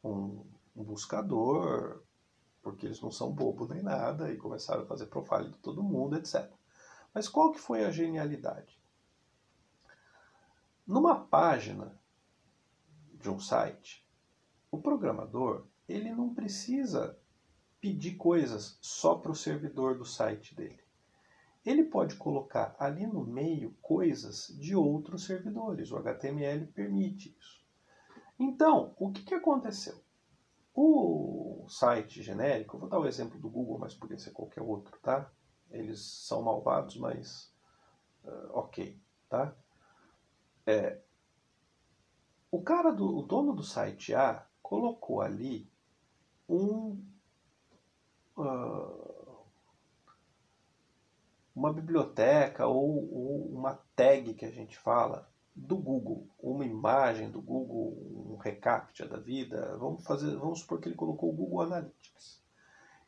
um, 0.04 0.46
um 0.76 0.84
buscador, 0.84 2.02
porque 2.62 2.86
eles 2.86 3.02
não 3.02 3.12
são 3.12 3.32
bobo 3.32 3.68
nem 3.68 3.82
nada, 3.82 4.32
e 4.32 4.38
começaram 4.38 4.84
a 4.84 4.88
fazer 4.88 5.08
profile 5.08 5.50
de 5.50 5.58
todo 5.60 5.84
mundo, 5.84 6.18
etc. 6.18 6.52
Mas 7.14 7.28
qual 7.28 7.52
que 7.52 7.60
foi 7.60 7.86
a 7.86 7.92
genialidade? 7.92 8.80
Numa 10.86 11.26
página 11.26 11.98
de 13.14 13.30
um 13.30 13.40
site, 13.40 14.06
o 14.70 14.78
programador 14.78 15.66
ele 15.88 16.14
não 16.14 16.34
precisa 16.34 17.18
pedir 17.80 18.16
coisas 18.16 18.78
só 18.82 19.16
para 19.16 19.32
o 19.32 19.36
servidor 19.36 19.98
do 19.98 20.06
site 20.06 20.54
dele. 20.56 20.85
Ele 21.66 21.84
pode 21.84 22.16
colocar 22.16 22.76
ali 22.78 23.08
no 23.08 23.26
meio 23.26 23.72
coisas 23.82 24.56
de 24.60 24.76
outros 24.76 25.26
servidores. 25.26 25.92
O 25.92 25.98
HTML 25.98 26.68
permite 26.68 27.36
isso. 27.40 27.66
Então, 28.38 28.94
o 28.98 29.12
que, 29.12 29.24
que 29.24 29.34
aconteceu? 29.34 30.00
O 30.74 31.66
site 31.68 32.22
genérico, 32.22 32.78
vou 32.78 32.90
dar 32.90 33.00
o 33.00 33.08
exemplo 33.08 33.40
do 33.40 33.50
Google, 33.50 33.80
mas 33.80 33.96
podia 33.96 34.20
ser 34.20 34.32
qualquer 34.32 34.62
outro, 34.62 35.00
tá? 35.02 35.32
Eles 35.72 36.02
são 36.28 36.44
malvados, 36.44 36.98
mas 36.98 37.52
uh, 38.24 38.50
ok, 38.52 39.00
tá? 39.28 39.56
É, 40.68 41.02
o 42.52 42.62
cara 42.62 42.92
do 42.92 43.18
o 43.18 43.22
dono 43.22 43.54
do 43.54 43.64
site 43.64 44.14
A 44.14 44.46
colocou 44.62 45.22
ali 45.22 45.70
um 46.48 47.04
uh, 48.38 49.05
uma 51.56 51.72
biblioteca 51.72 52.68
ou, 52.68 53.12
ou, 53.14 53.48
uma 53.54 53.80
tag 53.96 54.34
que 54.34 54.46
a 54.46 54.52
gente 54.52 54.78
fala 54.78 55.32
do 55.56 55.78
Google, 55.78 56.28
uma 56.38 56.66
imagem 56.66 57.32
do 57.32 57.42
Google, 57.42 58.34
um 58.34 58.36
recaptcha 58.36 59.08
da 59.08 59.18
vida. 59.18 59.78
Vamos 59.78 60.04
fazer, 60.04 60.36
vamos 60.36 60.60
supor 60.60 60.82
que 60.82 60.90
ele 60.90 60.96
colocou 60.96 61.30
o 61.30 61.36
Google 61.36 61.62
Analytics. 61.62 62.44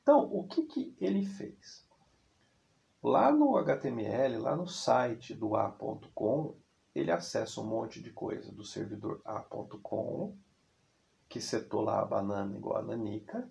Então, 0.02 0.24
o 0.24 0.48
que, 0.48 0.64
que 0.64 0.96
ele 1.02 1.26
fez? 1.26 1.86
Lá 3.04 3.32
no 3.32 3.58
HTML, 3.58 4.38
lá 4.38 4.56
no 4.56 4.66
site 4.66 5.34
do 5.34 5.56
A.com, 5.56 6.56
ele 6.96 7.12
acessa 7.12 7.60
um 7.62 7.66
monte 7.66 8.02
de 8.02 8.12
coisa 8.12 8.52
do 8.52 8.64
servidor 8.64 9.22
a.com, 9.26 10.36
que 11.28 11.42
setou 11.42 11.82
lá 11.82 12.02
a 12.02 12.06
banana 12.06 12.56
igual 12.56 12.78
a 12.78 12.82
nanica, 12.82 13.48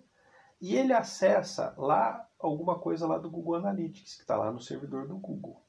e 0.59 0.75
ele 0.75 0.91
acessa 0.91 1.75
lá 1.77 2.26
alguma 2.39 2.77
coisa 2.79 3.07
lá 3.07 3.17
do 3.17 3.29
Google 3.29 3.55
Analytics, 3.55 4.15
que 4.15 4.21
está 4.21 4.37
lá 4.37 4.51
no 4.51 4.61
servidor 4.61 5.07
do 5.07 5.17
Google. 5.17 5.61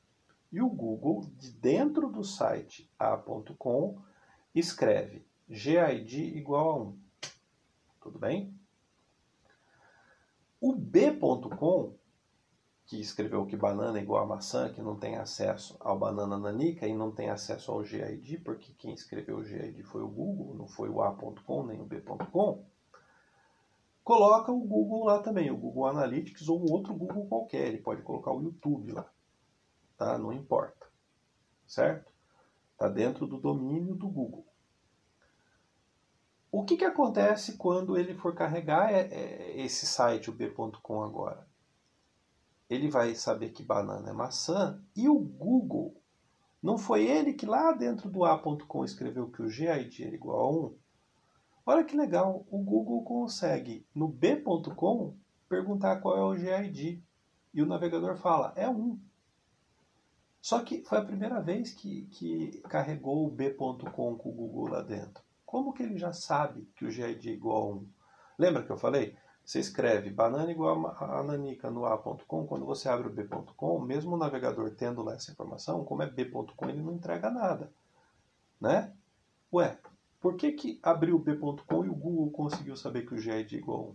E 0.51 0.61
o 0.61 0.69
Google, 0.69 1.27
de 1.39 1.51
dentro 1.51 2.09
do 2.09 2.25
site 2.25 2.91
a.com, 2.99 3.99
escreve 4.55 5.27
GID 5.49 6.37
igual 6.37 6.71
a 6.71 6.77
1. 6.77 6.99
Tudo 8.01 8.19
bem? 8.19 8.55
O 10.61 10.75
b.com 10.75 11.95
que 12.89 12.99
escreveu 12.99 13.45
que 13.45 13.55
banana 13.55 13.99
é 13.99 14.03
igual 14.03 14.25
a 14.25 14.27
maçã, 14.27 14.73
que 14.73 14.81
não 14.81 14.97
tem 14.97 15.17
acesso 15.17 15.77
ao 15.79 15.99
banana 15.99 16.39
nanica 16.39 16.87
e 16.87 16.95
não 16.95 17.13
tem 17.13 17.29
acesso 17.29 17.71
ao 17.71 17.85
GID, 17.85 18.39
porque 18.39 18.73
quem 18.79 18.95
escreveu 18.95 19.37
o 19.37 19.45
GID 19.45 19.83
foi 19.83 20.03
o 20.03 20.09
Google, 20.09 20.55
não 20.55 20.67
foi 20.67 20.89
o 20.89 21.03
A.com 21.03 21.67
nem 21.67 21.83
o 21.83 21.85
B.com, 21.85 22.65
coloca 24.09 24.51
o 24.51 24.59
Google 24.59 25.05
lá 25.05 25.19
também, 25.19 25.51
o 25.51 25.57
Google 25.59 25.87
Analytics 25.87 26.49
ou 26.49 26.59
um 26.59 26.73
outro 26.73 26.95
Google 26.95 27.27
qualquer. 27.27 27.69
Ele 27.69 27.77
pode 27.77 28.01
colocar 28.01 28.33
o 28.33 28.41
YouTube 28.41 28.91
lá, 28.91 29.07
tá? 29.99 30.17
Não 30.17 30.33
importa, 30.33 30.87
certo? 31.67 32.11
Está 32.73 32.89
dentro 32.89 33.27
do 33.27 33.39
domínio 33.39 33.95
do 33.95 34.09
Google. 34.09 34.47
O 36.51 36.65
que, 36.65 36.79
que 36.79 36.87
acontece 36.87 37.59
quando 37.59 37.99
ele 37.99 38.15
for 38.15 38.35
carregar 38.35 38.91
é, 38.91 39.01
é, 39.13 39.61
esse 39.61 39.85
site, 39.85 40.31
o 40.31 40.33
b.com 40.33 41.03
agora? 41.03 41.47
Ele 42.71 42.89
vai 42.89 43.15
saber 43.15 43.51
que 43.51 43.63
banana 43.63 44.09
é 44.09 44.13
maçã 44.15 44.83
e 44.97 45.07
o 45.07 45.19
Google, 45.19 45.95
não 46.63 46.79
foi 46.79 47.05
ele 47.05 47.35
que 47.35 47.45
lá 47.45 47.73
dentro 47.73 48.09
do 48.09 48.25
a.com 48.25 48.87
escreveu 48.87 49.31
que 49.31 49.43
o 49.43 49.51
GID 49.51 50.05
era 50.05 50.15
igual 50.15 50.41
a 50.41 50.51
1? 50.51 50.79
Olha 51.71 51.85
que 51.85 51.95
legal, 51.95 52.47
o 52.51 52.57
Google 52.57 53.03
consegue 53.03 53.87
no 53.95 54.09
b.com 54.09 55.15
perguntar 55.51 56.01
qual 56.01 56.17
é 56.17 56.23
o 56.23 56.35
GID 56.35 57.05
e 57.53 57.63
o 57.63 57.67
navegador 57.67 58.17
fala, 58.17 58.55
é 58.57 58.67
1. 58.67 58.99
Só 60.41 60.63
que 60.63 60.83
foi 60.87 60.97
a 60.97 61.05
primeira 61.05 61.43
vez 61.43 61.75
que, 61.75 62.07
que 62.07 62.63
carregou 62.71 63.27
o 63.27 63.31
b.com 63.31 64.17
com 64.17 64.31
o 64.31 64.33
Google 64.33 64.69
lá 64.69 64.81
dentro. 64.81 65.23
Como 65.45 65.75
que 65.75 65.83
ele 65.83 65.99
já 65.99 66.11
sabe 66.11 66.67
que 66.75 66.87
o 66.87 66.91
GID 66.91 67.29
é 67.29 67.33
igual 67.35 67.63
a 67.63 67.75
1? 67.75 67.89
Lembra 68.39 68.63
que 68.63 68.73
eu 68.73 68.79
falei? 68.79 69.15
Você 69.45 69.61
escreve 69.61 70.09
banana 70.09 70.51
igual 70.51 70.87
a 70.87 71.23
nanica 71.23 71.71
no 71.71 71.85
A.com, 71.85 72.47
quando 72.47 72.65
você 72.65 72.89
abre 72.89 73.09
o 73.09 73.13
B.com, 73.13 73.79
mesmo 73.81 74.15
o 74.15 74.19
navegador 74.19 74.71
tendo 74.71 75.03
lá 75.03 75.17
essa 75.17 75.31
informação, 75.31 75.85
como 75.85 76.03
é 76.03 76.07
B.com, 76.07 76.67
ele 76.67 76.81
não 76.81 76.95
entrega 76.95 77.29
nada. 77.29 77.71
Né? 78.59 78.91
Ué, 79.53 79.79
por 80.21 80.37
que, 80.37 80.53
que 80.53 80.81
abriu 80.83 81.17
o 81.17 81.19
B.com 81.19 81.85
e 81.85 81.89
o 81.89 81.95
Google 81.95 82.31
conseguiu 82.31 82.77
saber 82.77 83.07
que 83.07 83.15
o 83.15 83.19
GID 83.19 83.57
é 83.57 83.59
igual 83.59 83.81
a 83.81 83.83
1? 83.91 83.95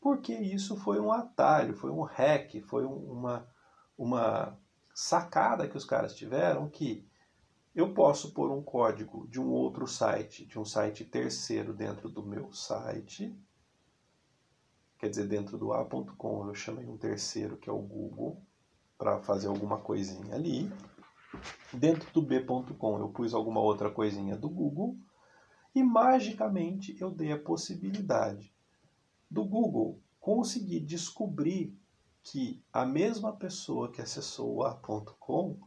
Porque 0.00 0.34
isso 0.34 0.76
foi 0.76 0.98
um 0.98 1.12
atalho, 1.12 1.74
foi 1.74 1.90
um 1.90 2.02
hack, 2.02 2.60
foi 2.62 2.84
uma, 2.84 3.46
uma 3.96 4.58
sacada 4.94 5.68
que 5.68 5.76
os 5.76 5.84
caras 5.84 6.14
tiveram 6.14 6.68
que 6.68 7.06
eu 7.74 7.94
posso 7.94 8.32
pôr 8.32 8.50
um 8.50 8.62
código 8.62 9.28
de 9.28 9.40
um 9.40 9.48
outro 9.50 9.86
site, 9.86 10.44
de 10.44 10.58
um 10.58 10.64
site 10.64 11.04
terceiro 11.04 11.72
dentro 11.72 12.08
do 12.08 12.22
meu 12.22 12.52
site. 12.52 13.32
Quer 14.98 15.08
dizer, 15.08 15.28
dentro 15.28 15.56
do 15.56 15.72
A.com 15.72 16.48
eu 16.48 16.54
chamei 16.54 16.86
um 16.86 16.96
terceiro 16.96 17.56
que 17.56 17.70
é 17.70 17.72
o 17.72 17.78
Google 17.78 18.42
para 18.98 19.20
fazer 19.20 19.46
alguma 19.46 19.78
coisinha 19.78 20.34
ali. 20.34 20.70
Dentro 21.72 22.10
do 22.12 22.20
B.com 22.20 22.98
eu 22.98 23.08
pus 23.10 23.34
alguma 23.34 23.60
outra 23.60 23.88
coisinha 23.88 24.36
do 24.36 24.48
Google 24.48 24.98
e 25.74 25.82
magicamente 25.82 26.96
eu 27.00 27.10
dei 27.10 27.32
a 27.32 27.38
possibilidade 27.38 28.52
do 29.30 29.44
Google 29.44 30.00
conseguir 30.18 30.80
descobrir 30.80 31.76
que 32.22 32.62
a 32.72 32.84
mesma 32.84 33.32
pessoa 33.34 33.90
que 33.90 34.02
acessou 34.02 34.56
o 34.56 34.62
A.com 34.64 35.58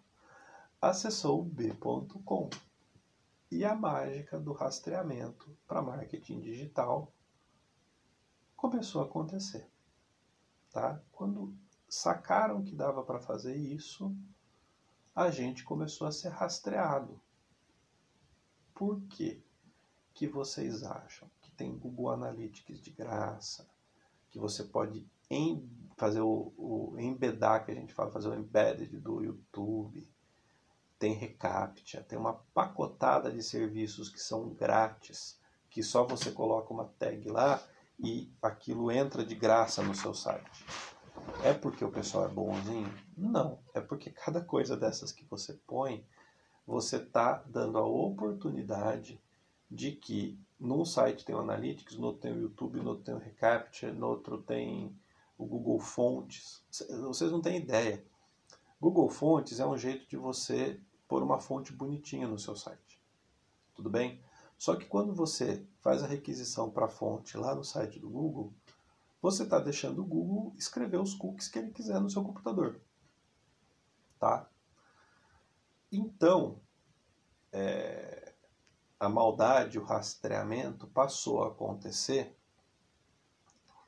acessou 0.82 1.42
o 1.42 1.44
b.com. 1.44 2.50
E 3.50 3.64
a 3.64 3.76
mágica 3.76 4.40
do 4.40 4.52
rastreamento 4.52 5.56
para 5.68 5.82
marketing 5.82 6.42
digital 6.42 7.12
começou 8.56 9.02
a 9.02 9.06
acontecer. 9.06 9.70
Tá? 10.72 11.02
Quando 11.12 11.56
sacaram 11.88 12.64
que 12.64 12.76
dava 12.76 13.04
para 13.04 13.20
fazer 13.20 13.56
isso, 13.56 14.16
a 15.16 15.30
gente 15.30 15.64
começou 15.64 16.08
a 16.08 16.12
ser 16.12 16.30
rastreado. 16.30 17.22
Por 18.74 19.02
quê? 19.04 19.42
Que 20.14 20.28
vocês 20.28 20.84
acham? 20.84 21.30
Que 21.42 21.52
tem 21.52 21.76
Google 21.78 22.12
Analytics 22.12 22.82
de 22.82 22.92
graça, 22.92 23.68
que 24.30 24.40
você 24.40 24.64
pode 24.64 25.06
em, 25.30 25.68
fazer 25.98 26.22
o, 26.22 26.54
o 26.58 26.96
embedar, 27.00 27.66
que 27.66 27.72
a 27.72 27.76
gente 27.76 27.94
fala, 27.94 28.12
fazer 28.12 28.30
o 28.30 28.36
embedded 28.36 28.98
do 28.98 29.24
YouTube, 29.24 30.08
tem 31.00 31.14
Recaptcha, 31.14 32.02
tem 32.02 32.18
uma 32.18 32.34
pacotada 32.54 33.32
de 33.32 33.44
serviços 33.44 34.10
que 34.10 34.20
são 34.20 34.50
grátis, 34.50 35.40
que 35.70 35.84
só 35.84 36.06
você 36.06 36.32
coloca 36.32 36.74
uma 36.74 36.86
tag 36.86 37.28
lá 37.30 37.62
e 38.00 38.32
aquilo 38.42 38.92
entra 38.92 39.26
de 39.26 39.36
graça 39.36 39.82
no 39.82 39.96
seu 39.96 40.14
site. 40.14 40.66
É 41.44 41.54
porque 41.54 41.84
o 41.84 41.92
pessoal 41.92 42.26
é 42.26 42.30
bonzinho? 42.30 42.94
Não, 43.18 43.60
é 43.74 43.82
porque 43.82 44.10
cada 44.10 44.42
coisa 44.42 44.76
dessas 44.76 45.12
que 45.12 45.26
você 45.26 45.54
põe, 45.68 46.06
você 46.66 46.98
está 46.98 47.44
dando 47.46 47.78
a 47.78 47.86
oportunidade 47.86 49.23
de 49.74 49.92
que 49.92 50.40
num 50.60 50.86
site 50.86 51.26
tem 51.26 51.36
o 51.36 51.40
Analytics, 51.40 51.98
no 51.98 52.08
outro 52.08 52.22
tem 52.22 52.32
o 52.32 52.42
YouTube, 52.42 52.80
no 52.80 52.92
outro 52.92 53.04
tem 53.04 53.16
o 53.16 53.18
Recaptcha, 53.18 53.92
no 53.92 54.08
outro 54.08 54.38
tem 54.38 54.96
o 55.36 55.46
Google 55.46 55.80
Fontes. 55.80 56.64
Vocês 57.02 57.32
não 57.32 57.42
têm 57.42 57.58
ideia. 57.58 58.06
Google 58.80 59.10
Fontes 59.10 59.60
é 59.60 59.66
um 59.66 59.78
jeito 59.78 60.08
de 60.08 60.16
você 60.16 60.80
pôr 61.08 61.24
uma 61.24 61.40
fonte 61.40 61.74
bonitinha 61.74 62.28
no 62.28 62.38
seu 62.38 62.56
site. 62.56 63.02
Tudo 63.74 63.90
bem? 63.90 64.22
Só 64.58 64.76
que 64.76 64.86
quando 64.86 65.14
você 65.14 65.66
faz 65.82 66.04
a 66.04 66.08
requisição 66.08 66.70
para 66.70 66.86
a 66.86 66.90
fonte 66.90 67.36
lá 67.36 67.56
no 67.56 67.64
site 67.64 68.00
do 68.00 68.10
Google, 68.10 68.54
você 69.22 69.44
está 69.44 69.58
deixando 69.58 70.04
o 70.04 70.06
Google 70.06 70.54
escrever 70.56 71.00
os 71.00 71.16
cookies 71.16 71.48
que 71.48 71.58
ele 71.58 71.72
quiser 71.72 72.00
no 72.00 72.10
seu 72.10 72.24
computador. 72.24 72.80
Tá? 74.20 74.48
Então, 75.92 76.60
é, 77.52 78.13
a 79.04 79.10
maldade, 79.10 79.78
o 79.78 79.84
rastreamento 79.84 80.88
passou 80.88 81.44
a 81.44 81.50
acontecer 81.50 82.34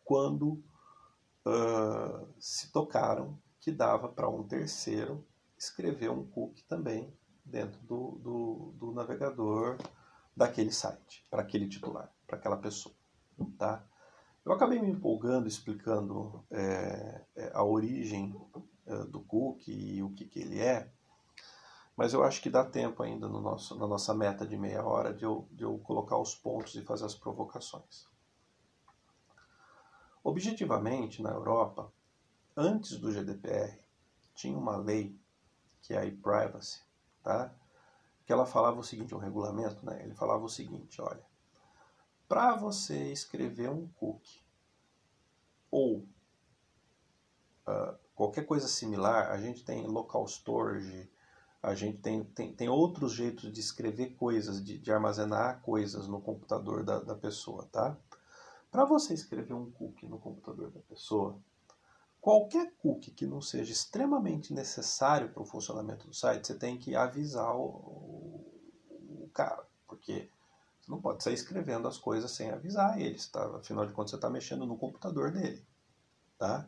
quando 0.03 0.61
uh, 1.45 2.27
se 2.37 2.71
tocaram 2.71 3.39
que 3.59 3.71
dava 3.71 4.09
para 4.09 4.29
um 4.29 4.43
terceiro 4.43 5.25
escrever 5.57 6.11
um 6.11 6.25
cookie 6.27 6.63
também 6.65 7.11
dentro 7.45 7.79
do, 7.83 8.19
do, 8.21 8.73
do 8.77 8.91
navegador 8.91 9.77
daquele 10.35 10.71
site, 10.71 11.25
para 11.29 11.41
aquele 11.41 11.69
titular, 11.69 12.11
para 12.27 12.37
aquela 12.37 12.57
pessoa. 12.57 12.93
Tá? 13.57 13.83
Eu 14.43 14.51
acabei 14.51 14.79
me 14.79 14.91
empolgando 14.91 15.47
explicando 15.47 16.43
é, 16.51 17.21
a 17.53 17.63
origem 17.63 18.35
é, 18.85 18.97
do 19.05 19.21
cookie 19.21 19.95
e 19.95 20.03
o 20.03 20.09
que, 20.09 20.25
que 20.25 20.39
ele 20.39 20.59
é, 20.59 20.91
mas 21.95 22.13
eu 22.13 22.23
acho 22.23 22.41
que 22.41 22.49
dá 22.49 22.63
tempo 22.63 23.01
ainda 23.01 23.27
no 23.27 23.39
nosso, 23.39 23.77
na 23.77 23.87
nossa 23.87 24.13
meta 24.13 24.45
de 24.45 24.57
meia 24.57 24.83
hora 24.83 25.13
de 25.13 25.23
eu, 25.23 25.47
de 25.51 25.63
eu 25.63 25.77
colocar 25.79 26.17
os 26.17 26.35
pontos 26.35 26.75
e 26.75 26.81
fazer 26.81 27.05
as 27.05 27.15
provocações. 27.15 28.07
Objetivamente, 30.23 31.21
na 31.21 31.29
Europa, 31.29 31.91
antes 32.57 32.97
do 32.97 33.11
GDPR, 33.11 33.79
tinha 34.33 34.57
uma 34.57 34.75
lei 34.75 35.17
que 35.81 35.93
é 35.93 35.99
a 35.99 36.05
e-privacy, 36.05 36.81
tá? 37.23 37.53
que 38.25 38.33
ela 38.33 38.45
falava 38.45 38.79
o 38.79 38.83
seguinte, 38.83 39.13
um 39.13 39.19
regulamento, 39.19 39.85
né? 39.85 40.01
ele 40.03 40.15
falava 40.15 40.43
o 40.43 40.49
seguinte, 40.49 40.99
olha, 40.99 41.23
para 42.27 42.55
você 42.55 43.11
escrever 43.11 43.69
um 43.69 43.87
cookie 43.87 44.43
ou 45.69 45.99
uh, 47.67 47.95
qualquer 48.15 48.45
coisa 48.47 48.67
similar, 48.67 49.31
a 49.31 49.37
gente 49.39 49.63
tem 49.63 49.85
local 49.85 50.25
storage, 50.25 51.07
a 51.65 51.75
gente 51.75 51.97
tem, 51.97 52.23
tem, 52.23 52.53
tem 52.53 52.69
outros 52.69 53.13
jeitos 53.13 53.51
de 53.51 53.59
escrever 53.59 54.15
coisas, 54.15 54.63
de, 54.63 54.77
de 54.77 54.91
armazenar 54.91 55.61
coisas 55.61 56.07
no 56.07 56.21
computador 56.21 56.83
da, 56.83 56.99
da 56.99 57.15
pessoa, 57.15 57.67
tá? 57.71 57.97
Para 58.71 58.85
você 58.85 59.13
escrever 59.13 59.53
um 59.53 59.71
cookie 59.71 60.07
no 60.07 60.19
computador 60.19 60.71
da 60.71 60.79
pessoa, 60.81 61.39
Qualquer 62.25 62.73
cookie 62.79 63.11
que 63.11 63.27
não 63.27 63.39
seja 63.39 63.71
extremamente 63.71 64.51
necessário 64.51 65.29
para 65.29 65.43
o 65.43 65.45
funcionamento 65.45 66.07
do 66.07 66.13
site, 66.15 66.47
você 66.47 66.55
tem 66.55 66.75
que 66.75 66.95
avisar 66.95 67.55
o, 67.55 68.43
o 68.89 69.29
cara, 69.31 69.63
porque 69.87 70.27
você 70.81 70.89
não 70.89 70.99
pode 70.99 71.23
sair 71.23 71.35
escrevendo 71.35 71.87
as 71.87 71.99
coisas 71.99 72.31
sem 72.31 72.49
avisar 72.49 72.99
eles, 72.99 73.27
tá? 73.27 73.45
Afinal 73.55 73.85
de 73.85 73.93
contas, 73.93 74.09
você 74.09 74.15
está 74.15 74.27
mexendo 74.27 74.65
no 74.65 74.75
computador 74.75 75.31
dele, 75.31 75.63
tá? 76.35 76.67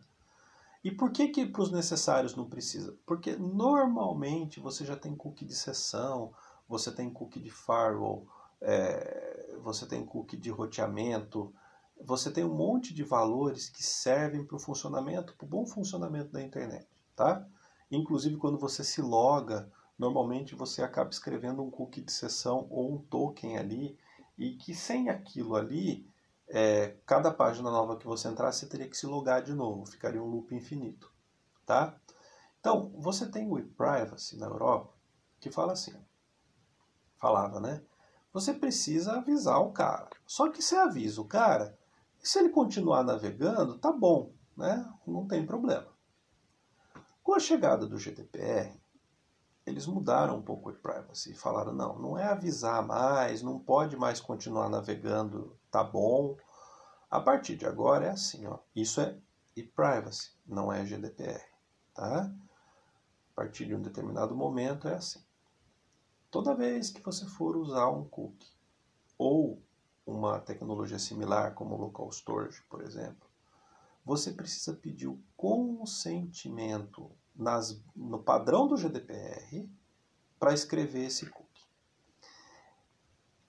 E 0.87 0.91
por 0.91 1.11
que 1.11 1.27
que 1.27 1.45
para 1.45 1.61
os 1.61 1.69
necessários 1.69 2.33
não 2.33 2.47
precisa? 2.47 2.97
Porque 3.05 3.35
normalmente 3.35 4.61
você 4.61 4.85
já 4.85 4.95
tem 4.95 5.13
cookie 5.13 5.43
de 5.43 5.53
sessão, 5.53 6.31
você 6.65 6.89
tem 6.89 7.09
cookie 7.09 7.41
de 7.41 7.51
firewall, 7.51 8.25
é, 8.61 9.53
você 9.61 9.85
tem 9.85 10.05
cookie 10.05 10.37
de 10.37 10.49
roteamento, 10.49 11.53
você 12.01 12.31
tem 12.31 12.45
um 12.45 12.55
monte 12.55 12.93
de 12.93 13.03
valores 13.03 13.67
que 13.67 13.83
servem 13.83 14.45
para 14.45 14.55
o 14.55 14.59
funcionamento, 14.59 15.35
para 15.35 15.45
o 15.45 15.49
bom 15.49 15.65
funcionamento 15.65 16.31
da 16.31 16.41
internet, 16.41 16.87
tá? 17.17 17.45
Inclusive 17.91 18.37
quando 18.37 18.57
você 18.57 18.81
se 18.81 19.01
loga, 19.01 19.69
normalmente 19.99 20.55
você 20.55 20.81
acaba 20.81 21.09
escrevendo 21.09 21.61
um 21.61 21.69
cookie 21.69 21.99
de 21.99 22.13
sessão 22.13 22.65
ou 22.69 22.93
um 22.93 22.97
token 22.97 23.57
ali, 23.57 23.99
e 24.37 24.51
que 24.53 24.73
sem 24.73 25.09
aquilo 25.09 25.57
ali, 25.57 26.09
é, 26.47 26.95
cada 27.05 27.31
página 27.31 27.69
nova 27.69 27.97
que 27.97 28.05
você 28.05 28.27
entrar, 28.27 28.51
você 28.51 28.65
teria 28.65 28.87
que 28.87 28.97
se 28.97 29.05
logar 29.05 29.41
de 29.41 29.53
novo, 29.53 29.85
ficaria 29.85 30.21
um 30.21 30.27
loop 30.27 30.55
infinito, 30.55 31.11
tá? 31.65 31.95
Então, 32.59 32.91
você 32.97 33.29
tem 33.29 33.49
o 33.49 33.59
e-privacy 33.59 34.37
na 34.37 34.47
Europa, 34.47 34.93
que 35.39 35.51
fala 35.51 35.73
assim, 35.73 35.93
falava, 37.17 37.59
né? 37.59 37.81
Você 38.33 38.53
precisa 38.53 39.13
avisar 39.13 39.61
o 39.61 39.71
cara. 39.71 40.09
Só 40.25 40.49
que 40.49 40.61
você 40.61 40.75
avisa 40.75 41.21
o 41.21 41.25
cara, 41.25 41.77
se 42.19 42.39
ele 42.39 42.49
continuar 42.49 43.03
navegando, 43.03 43.77
tá 43.77 43.91
bom, 43.91 44.33
né? 44.55 44.87
Não 45.05 45.27
tem 45.27 45.45
problema. 45.45 45.87
Com 47.23 47.33
a 47.33 47.39
chegada 47.39 47.85
do 47.85 47.97
GDPR, 47.97 48.79
eles 49.65 49.85
mudaram 49.85 50.37
um 50.37 50.41
pouco 50.41 50.69
o 50.69 50.73
privacy 50.73 51.31
e 51.31 51.35
falaram: 51.35 51.73
não, 51.73 51.99
não 51.99 52.17
é 52.17 52.23
avisar 52.23 52.85
mais, 52.85 53.41
não 53.41 53.59
pode 53.59 53.97
mais 53.97 54.21
continuar 54.21 54.69
navegando, 54.69 55.56
tá 55.71 55.83
bom. 55.83 56.37
A 57.09 57.19
partir 57.19 57.55
de 57.55 57.65
agora 57.65 58.07
é 58.07 58.09
assim, 58.09 58.45
ó. 58.45 58.59
Isso 58.75 58.99
é 59.01 59.17
e-privacy, 59.55 60.31
não 60.45 60.71
é 60.71 60.85
GDPR, 60.85 61.43
tá? 61.93 62.31
A 63.31 63.35
partir 63.35 63.65
de 63.65 63.75
um 63.75 63.81
determinado 63.81 64.35
momento 64.35 64.87
é 64.87 64.95
assim. 64.95 65.23
Toda 66.29 66.55
vez 66.55 66.89
que 66.89 67.01
você 67.01 67.25
for 67.25 67.55
usar 67.55 67.89
um 67.89 68.03
cookie 68.03 68.51
ou 69.17 69.61
uma 70.05 70.39
tecnologia 70.39 70.99
similar 70.99 71.53
como 71.53 71.77
local 71.77 72.09
storage, 72.11 72.61
por 72.69 72.81
exemplo, 72.81 73.27
você 74.05 74.31
precisa 74.31 74.73
pedir 74.73 75.07
o 75.07 75.19
consentimento 75.35 77.11
nas, 77.35 77.81
no 77.95 78.21
padrão 78.21 78.67
do 78.67 78.77
GDPR 78.77 79.69
para 80.39 80.53
escrever 80.53 81.05
esse 81.05 81.25
cookie. 81.29 81.46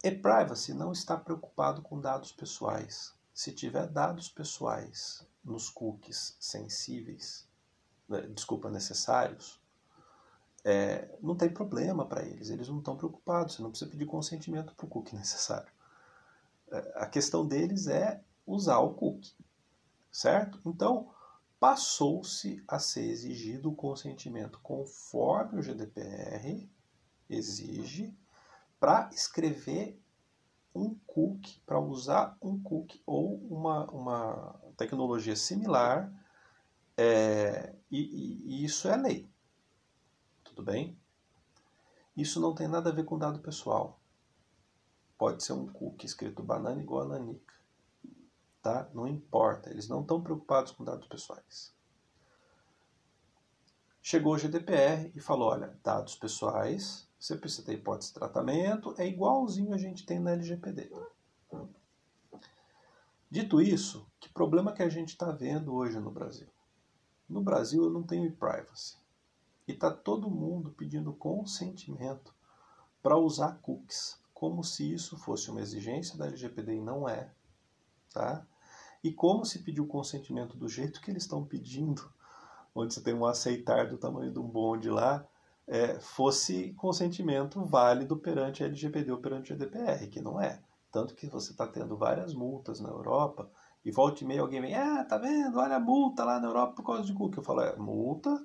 E-privacy 0.02 0.72
não 0.72 0.92
está 0.92 1.16
preocupado 1.16 1.82
com 1.82 2.00
dados 2.00 2.30
pessoais. 2.30 3.14
Se 3.34 3.52
tiver 3.52 3.87
dados 3.88 4.28
pessoais 4.28 5.26
nos 5.44 5.68
cookies 5.68 6.37
sensíveis, 6.38 7.48
né, 8.08 8.22
desculpa, 8.22 8.70
necessários, 8.70 9.61
é, 10.64 11.08
não 11.20 11.37
tem 11.37 11.48
problema 11.48 12.04
para 12.06 12.24
eles. 12.24 12.50
Eles 12.50 12.68
não 12.68 12.78
estão 12.78 12.96
preocupados. 12.96 13.56
Você 13.56 13.62
não 13.62 13.70
precisa 13.70 13.90
pedir 13.90 14.06
consentimento 14.06 14.74
para 14.74 14.87
o 14.87 14.88
cookie 14.88 15.14
necessário. 15.16 15.72
É, 16.70 16.92
a 16.96 17.06
questão 17.06 17.46
deles 17.46 17.87
é 17.87 18.22
usar 18.46 18.78
o 18.78 18.94
cookie, 18.94 19.34
certo? 20.11 20.61
Então, 20.64 21.11
passou-se 21.58 22.62
a 22.68 22.78
ser 22.78 23.04
exigido 23.04 23.70
o 23.70 23.74
consentimento 23.74 24.61
conforme 24.62 25.58
o 25.58 25.62
GDPR 25.62 26.70
exige 27.28 28.16
para 28.78 29.08
escrever 29.12 30.00
um 30.74 30.94
cookie, 31.06 31.60
para 31.66 31.80
usar 31.80 32.36
um 32.40 32.62
cookie 32.62 33.02
ou 33.04 33.36
uma, 33.50 33.84
uma 33.90 34.60
tecnologia 34.76 35.34
similar, 35.34 36.12
é, 36.96 37.74
e, 37.90 38.60
e, 38.60 38.64
isso 38.64 38.88
é 38.88 38.96
lei. 38.96 39.28
Tudo 40.44 40.62
bem? 40.62 40.96
Isso 42.16 42.40
não 42.40 42.54
tem 42.54 42.68
nada 42.68 42.90
a 42.90 42.92
ver 42.92 43.04
com 43.04 43.18
dado 43.18 43.40
pessoal. 43.40 44.00
Pode 45.16 45.42
ser 45.42 45.52
um 45.52 45.66
cookie 45.66 46.06
escrito 46.06 46.42
banana 46.42 46.80
igual 46.80 47.02
a 47.02 47.08
nanica 47.08 47.58
tá? 48.68 48.88
Não 48.92 49.06
importa, 49.06 49.70
eles 49.70 49.88
não 49.88 50.02
estão 50.02 50.22
preocupados 50.22 50.72
com 50.72 50.84
dados 50.84 51.06
pessoais. 51.08 51.74
Chegou 54.02 54.34
o 54.34 54.38
GDPR 54.38 55.10
e 55.14 55.20
falou, 55.20 55.50
olha, 55.50 55.78
dados 55.82 56.16
pessoais, 56.16 57.07
você 57.18 57.37
precisa 57.37 57.64
ter 57.64 57.74
hipótese 57.74 58.09
de 58.09 58.14
tratamento, 58.14 58.94
é 58.96 59.07
igualzinho 59.07 59.74
a 59.74 59.78
gente 59.78 60.07
tem 60.07 60.18
na 60.18 60.33
LGPD. 60.33 60.90
Dito 63.31 63.61
isso, 63.61 64.07
que 64.18 64.28
problema 64.28 64.72
que 64.72 64.83
a 64.83 64.88
gente 64.88 65.11
está 65.11 65.31
vendo 65.31 65.74
hoje 65.74 65.98
no 65.98 66.11
Brasil? 66.11 66.48
No 67.28 67.42
Brasil 67.42 67.85
eu 67.85 67.90
não 67.90 68.02
tenho 68.02 68.26
e-privacy. 68.26 68.96
E 69.66 69.72
está 69.72 69.90
todo 69.90 70.31
mundo 70.31 70.70
pedindo 70.70 71.12
consentimento 71.12 72.35
para 73.02 73.18
usar 73.18 73.59
cookies, 73.61 74.18
como 74.33 74.64
se 74.64 74.90
isso 74.90 75.18
fosse 75.18 75.50
uma 75.50 75.61
exigência 75.61 76.16
da 76.16 76.26
LGPD 76.26 76.76
e 76.76 76.81
não 76.81 77.09
é 77.09 77.31
tá? 78.12 78.44
E 79.02 79.12
como 79.12 79.44
se 79.44 79.61
pediu 79.61 79.87
consentimento 79.87 80.57
do 80.57 80.68
jeito 80.68 81.00
que 81.00 81.11
eles 81.11 81.22
estão 81.22 81.44
pedindo, 81.44 82.12
onde 82.74 82.92
você 82.92 83.00
tem 83.00 83.14
um 83.14 83.24
aceitar 83.24 83.88
do 83.88 83.96
tamanho 83.98 84.33
de 84.33 84.38
um 84.38 84.46
bonde 84.46 84.90
lá, 84.90 85.24
é, 85.68 86.00
fosse 86.00 86.72
consentimento 86.72 87.62
válido 87.64 88.16
perante 88.16 88.64
a 88.64 88.66
LGPD 88.66 89.12
ou 89.12 89.18
perante 89.18 89.52
a 89.52 89.57
GDPR, 89.57 90.09
que 90.09 90.20
não 90.20 90.40
é. 90.40 90.62
Tanto 90.90 91.14
que 91.14 91.26
você 91.26 91.52
está 91.52 91.66
tendo 91.66 91.96
várias 91.96 92.35
multas 92.35 92.81
na 92.81 92.88
Europa, 92.88 93.50
e 93.85 93.92
volta 93.92 94.24
e 94.24 94.26
meia 94.26 94.40
alguém 94.40 94.61
vem, 94.61 94.74
ah, 94.74 95.04
tá 95.04 95.18
vendo, 95.18 95.59
olha 95.59 95.76
a 95.76 95.81
multa 95.81 96.24
lá 96.24 96.40
na 96.40 96.48
Europa 96.48 96.74
por 96.76 96.87
causa 96.87 97.04
de 97.04 97.12
cookie. 97.12 97.38
Eu 97.38 97.44
falo, 97.44 97.61
é, 97.61 97.76
multa, 97.76 98.44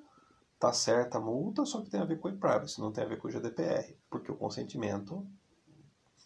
tá 0.58 0.72
certa 0.72 1.18
a 1.18 1.20
multa, 1.20 1.64
só 1.64 1.80
que 1.80 1.90
tem 1.90 2.00
a 2.00 2.04
ver 2.04 2.20
com 2.20 2.28
o 2.28 2.30
e-privacy, 2.30 2.80
não 2.80 2.92
tem 2.92 3.04
a 3.04 3.08
ver 3.08 3.18
com 3.18 3.28
o 3.28 3.30
GDPR, 3.30 3.96
porque 4.10 4.30
o 4.30 4.36
consentimento 4.36 5.26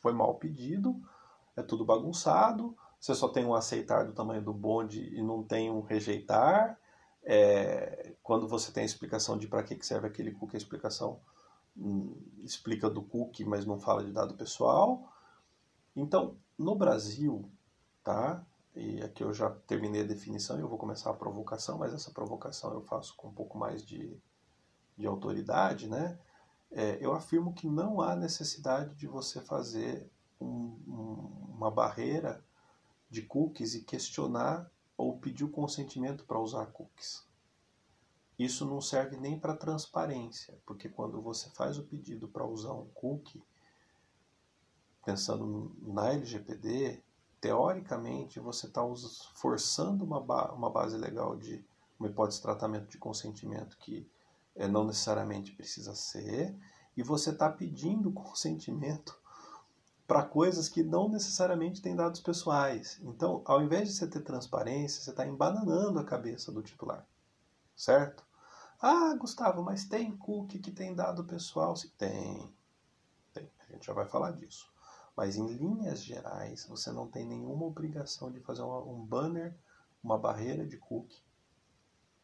foi 0.03 0.13
mal 0.13 0.35
pedido, 0.35 1.01
é 1.57 1.63
tudo 1.63 1.85
bagunçado, 1.85 2.77
você 3.01 3.15
só 3.15 3.29
tem 3.29 3.45
um 3.45 3.55
aceitar 3.55 4.05
do 4.05 4.13
tamanho 4.13 4.43
do 4.43 4.53
bonde 4.53 5.01
e 5.15 5.23
não 5.23 5.43
tem 5.43 5.71
um 5.71 5.81
rejeitar. 5.81 6.79
É, 7.31 8.15
quando 8.23 8.49
você 8.49 8.73
tem 8.73 8.85
a 8.85 8.87
explicação 8.87 9.37
de 9.37 9.47
para 9.47 9.63
que 9.63 9.85
serve 9.85 10.07
aquele 10.07 10.33
cookie, 10.33 10.57
a 10.57 10.59
explicação 10.59 11.21
hum, 11.77 12.17
explica 12.43 12.89
do 12.89 13.03
cookie, 13.03 13.45
mas 13.45 13.67
não 13.67 13.79
fala 13.79 14.03
de 14.03 14.11
dado 14.11 14.35
pessoal. 14.35 15.13
Então, 15.95 16.39
no 16.57 16.75
Brasil, 16.75 17.47
tá? 18.03 18.43
E 18.75 19.03
aqui 19.03 19.23
eu 19.23 19.35
já 19.35 19.51
terminei 19.51 20.01
a 20.01 20.07
definição 20.07 20.57
e 20.57 20.63
eu 20.63 20.69
vou 20.71 20.79
começar 20.79 21.11
a 21.11 21.15
provocação, 21.15 21.77
mas 21.77 21.93
essa 21.93 22.11
provocação 22.11 22.73
eu 22.73 22.81
faço 22.81 23.15
com 23.15 23.29
um 23.29 23.35
pouco 23.35 23.59
mais 23.59 23.85
de, 23.85 24.19
de 24.97 25.07
autoridade, 25.07 25.87
né? 25.87 26.19
É, 26.71 26.97
eu 26.99 27.13
afirmo 27.13 27.53
que 27.53 27.67
não 27.67 28.01
há 28.01 28.17
necessidade 28.17 28.95
de 28.95 29.07
você 29.07 29.43
fazer 29.43 30.11
um, 30.41 30.47
um, 30.47 31.55
uma 31.57 31.71
barreira 31.71 32.43
de 33.11 33.21
cookies 33.21 33.75
e 33.75 33.83
questionar 33.83 34.71
ou 34.99 35.17
pedir 35.17 35.45
o 35.45 35.49
consentimento 35.49 36.25
para 36.25 36.41
usar 36.41 36.67
cookies. 36.67 37.25
Isso 38.37 38.67
não 38.67 38.81
serve 38.81 39.17
nem 39.17 39.39
para 39.39 39.57
transparência, 39.57 40.61
porque 40.67 40.89
quando 40.89 41.23
você 41.23 41.49
faz 41.51 41.79
o 41.79 41.85
pedido 41.85 42.29
para 42.29 42.45
usar 42.45 42.73
um 42.73 42.87
cookie, 42.89 43.43
pensando 45.05 45.75
na 45.81 46.13
LGPD, 46.13 47.03
teoricamente 47.41 48.39
você 48.41 48.67
está 48.67 48.83
forçando 49.35 50.05
uma, 50.05 50.21
ba 50.21 50.53
uma 50.53 50.71
base 50.71 50.97
legal 50.97 51.37
de 51.37 51.65
uma 51.99 52.09
hipótese 52.09 52.39
de 52.39 52.43
tratamento 52.43 52.89
de 52.89 52.99
consentimento 52.99 53.77
que 53.79 54.09
é, 54.55 54.69
não 54.69 54.85
necessariamente 54.85 55.53
precisa 55.53 55.95
ser, 55.95 56.57
e 56.97 57.03
você 57.03 57.31
está 57.31 57.49
pedindo 57.51 58.11
consentimento 58.13 59.18
para 60.09 60.25
coisas 60.25 60.71
que 60.71 60.83
não 60.83 61.07
necessariamente 61.07 61.83
têm 61.83 61.95
dados 61.95 62.19
pessoais. 62.19 62.99
Então, 63.03 63.43
ao 63.45 63.63
invés 63.63 63.89
de 63.89 63.95
você 63.95 64.07
ter 64.07 64.23
transparência, 64.23 65.03
você 65.03 65.11
está 65.11 65.27
embananando 65.27 65.99
a 65.99 66.05
cabeça 66.05 66.51
do 66.51 66.63
titular, 66.63 67.07
certo? 67.77 68.25
Ah, 68.81 69.15
Gustavo, 69.15 69.63
mas 69.63 69.85
tem 69.85 70.17
cookie 70.17 70.61
que 70.61 70.71
tem 70.71 70.95
dado 70.95 71.25
pessoal? 71.25 71.77
Sim, 71.77 71.91
tem. 71.99 72.51
tem. 73.35 73.51
A 73.69 73.73
gente 73.73 73.87
já 73.87 73.93
vai 73.93 74.07
falar 74.07 74.31
disso. 74.31 74.73
Mas 75.15 75.37
em 75.37 75.47
linhas 75.47 76.03
gerais, 76.03 76.65
você 76.65 76.91
não 76.91 77.07
tem 77.07 77.27
nenhuma 77.27 77.67
obrigação 77.67 78.33
de 78.33 78.41
fazer 78.41 78.63
um 78.63 79.05
banner, 79.05 79.55
uma 80.03 80.17
barreira 80.17 80.67
de 80.67 80.79
cookie 80.79 81.23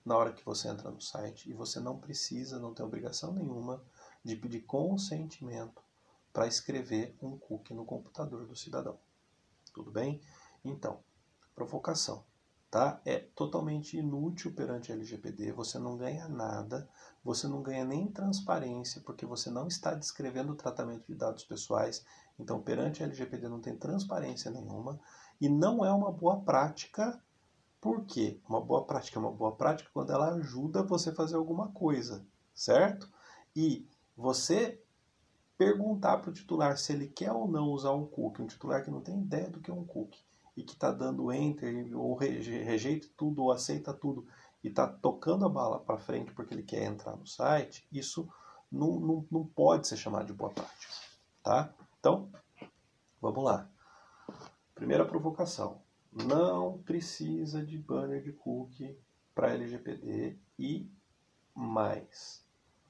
na 0.03 0.17
hora 0.17 0.33
que 0.33 0.45
você 0.45 0.69
entra 0.69 0.91
no 0.91 1.03
site 1.03 1.51
e 1.51 1.53
você 1.53 1.81
não 1.81 1.99
precisa, 1.99 2.59
não 2.59 2.73
tem 2.73 2.87
obrigação 2.87 3.33
nenhuma 3.33 3.83
de 4.23 4.37
pedir 4.37 4.61
consentimento 4.61 5.84
para 6.35 6.49
escrever 6.49 7.17
um 7.23 7.39
cookie 7.39 7.73
no 7.73 7.85
computador 7.85 8.45
do 8.45 8.57
cidadão. 8.57 8.99
Tudo 9.73 9.93
bem? 9.93 10.21
Então, 10.65 10.99
provocação. 11.55 12.25
Tá? 12.69 13.01
É 13.05 13.21
totalmente 13.21 13.97
inútil 13.97 14.53
perante 14.53 14.91
a 14.91 14.97
LGPD, 14.97 15.53
você 15.53 15.79
não 15.79 15.97
ganha 15.97 16.27
nada, 16.27 16.91
você 17.23 17.47
não 17.47 17.63
ganha 17.63 17.85
nem 17.85 18.09
transparência, 18.09 19.01
porque 19.03 19.25
você 19.25 19.49
não 19.49 19.69
está 19.69 19.95
descrevendo 19.95 20.53
o 20.53 20.57
tratamento 20.57 21.07
de 21.07 21.15
dados 21.15 21.45
pessoais, 21.45 22.05
então 22.37 22.61
perante 22.61 23.01
a 23.01 23.07
LGPD 23.07 23.49
não 23.49 23.61
tem 23.61 23.77
transparência 23.77 24.51
nenhuma, 24.51 24.99
e 25.41 25.49
não 25.49 25.85
é 25.85 25.93
uma 25.93 26.11
boa 26.11 26.41
prática, 26.41 27.23
por 27.81 28.05
quê? 28.07 28.41
Uma 28.49 28.61
boa 28.61 28.85
prática 28.85 29.21
é 29.21 29.23
uma 29.23 29.31
boa 29.31 29.55
prática 29.55 29.91
quando 29.95 30.11
ela 30.11 30.35
ajuda 30.35 30.83
você 30.83 31.11
a 31.11 31.15
fazer 31.15 31.37
alguma 31.37 31.69
coisa, 31.71 32.27
certo? 32.53 33.09
E 33.55 33.87
você 34.17 34.84
perguntar 35.57 36.19
para 36.19 36.31
o 36.31 36.33
titular 36.33 36.77
se 36.77 36.93
ele 36.93 37.07
quer 37.07 37.33
ou 37.33 37.49
não 37.49 37.69
usar 37.69 37.93
um 37.93 38.07
cookie, 38.07 38.43
um 38.43 38.47
titular 38.47 38.83
que 38.85 38.91
não 38.91 39.01
tem 39.01 39.21
ideia 39.21 39.49
do 39.49 39.61
que 39.61 39.71
é 39.71 39.75
um 39.75 39.85
cookie 39.85 40.25
e 40.57 40.63
que 40.63 40.73
está 40.73 40.91
dando 40.91 41.33
enter 41.33 41.97
ou 41.97 42.15
rejeita 42.15 43.09
tudo 43.17 43.43
ou 43.43 43.53
aceita 43.53 43.93
tudo 43.93 44.27
e 44.63 44.69
está 44.69 44.87
tocando 44.87 45.45
a 45.45 45.49
bala 45.49 45.79
para 45.79 45.99
frente 45.99 46.33
porque 46.33 46.55
ele 46.55 46.63
quer 46.63 46.85
entrar 46.85 47.17
no 47.17 47.27
site, 47.27 47.87
isso 47.93 48.29
não, 48.71 48.99
não, 48.99 49.27
não 49.31 49.45
pode 49.45 49.87
ser 49.87 49.97
chamado 49.97 50.27
de 50.27 50.33
boa 50.33 50.51
prática. 50.51 50.93
Tá? 51.43 51.73
Então, 52.01 52.31
vamos 53.21 53.45
lá. 53.45 53.69
Primeira 54.75 55.05
provocação. 55.05 55.83
Não 56.13 56.79
precisa 56.79 57.65
de 57.65 57.77
banner 57.77 58.23
de 58.23 58.33
cookie 58.33 58.99
para 59.35 59.53
LGPD 59.53 60.39
e 60.59 60.89
mais. 61.55 62.47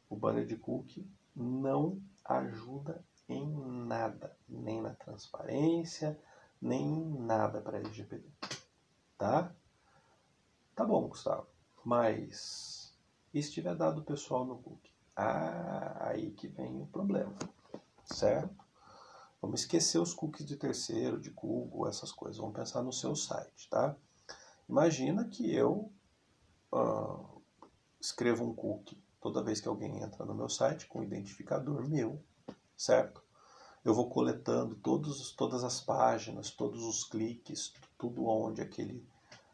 O 0.08 0.16
banner 0.16 0.46
de 0.46 0.56
cookie 0.56 1.10
não 1.34 2.00
ajuda 2.24 3.04
em 3.28 3.46
nada, 3.86 4.36
nem 4.48 4.80
na 4.80 4.94
transparência, 4.94 6.18
nem 6.60 6.82
em 6.82 7.18
nada 7.20 7.60
para 7.60 7.78
LGPD. 7.78 8.26
tá? 9.18 9.54
Tá 10.74 10.84
bom, 10.84 11.08
Gustavo, 11.08 11.46
mas 11.84 12.94
e 13.32 13.42
se 13.42 13.52
tiver 13.52 13.74
dado 13.74 14.04
pessoal 14.04 14.44
no 14.44 14.58
cookie? 14.58 14.92
Ah, 15.16 16.08
aí 16.08 16.30
que 16.32 16.48
vem 16.48 16.82
o 16.82 16.86
problema, 16.86 17.36
certo? 18.04 18.64
Vamos 19.40 19.60
esquecer 19.60 19.98
os 19.98 20.14
cookies 20.14 20.46
de 20.46 20.56
terceiro, 20.56 21.20
de 21.20 21.30
Google, 21.30 21.86
essas 21.86 22.10
coisas. 22.10 22.38
Vamos 22.38 22.56
pensar 22.56 22.82
no 22.82 22.92
seu 22.92 23.14
site, 23.14 23.68
tá? 23.68 23.94
Imagina 24.68 25.28
que 25.28 25.54
eu 25.54 25.92
uh, 26.72 27.42
escrevo 28.00 28.44
um 28.44 28.54
cookie 28.54 29.03
toda 29.24 29.42
vez 29.42 29.58
que 29.58 29.68
alguém 29.68 30.02
entra 30.02 30.22
no 30.26 30.34
meu 30.34 30.50
site 30.50 30.86
com 30.86 30.98
um 30.98 31.02
identificador 31.02 31.88
meu, 31.88 32.22
certo? 32.76 33.22
Eu 33.82 33.94
vou 33.94 34.10
coletando 34.10 34.74
todos, 34.74 35.32
todas 35.32 35.64
as 35.64 35.80
páginas, 35.80 36.50
todos 36.50 36.82
os 36.82 37.04
cliques, 37.04 37.72
tudo 37.96 38.26
onde 38.26 38.60
aquele, 38.60 39.02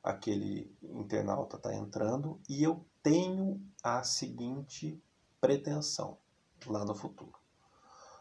aquele 0.02 0.76
internauta 0.82 1.56
está 1.56 1.72
entrando 1.72 2.40
e 2.48 2.64
eu 2.64 2.84
tenho 3.00 3.64
a 3.80 4.02
seguinte 4.02 5.00
pretensão 5.40 6.18
lá 6.66 6.84
no 6.84 6.94
futuro. 6.96 7.38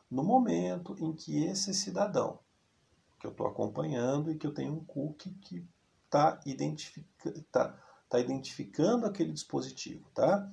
No 0.07 0.23
momento 0.23 0.95
em 0.99 1.11
que 1.13 1.45
esse 1.45 1.73
cidadão 1.73 2.37
que 3.19 3.25
eu 3.25 3.31
estou 3.31 3.47
acompanhando 3.47 4.31
e 4.31 4.37
que 4.37 4.45
eu 4.45 4.53
tenho 4.53 4.73
um 4.73 4.85
cookie 4.85 5.31
que 5.41 5.67
está 6.05 6.39
identifica, 6.45 7.33
tá, 7.51 7.75
tá 8.07 8.19
identificando 8.19 9.07
aquele 9.07 9.33
dispositivo, 9.33 10.07
tá? 10.13 10.47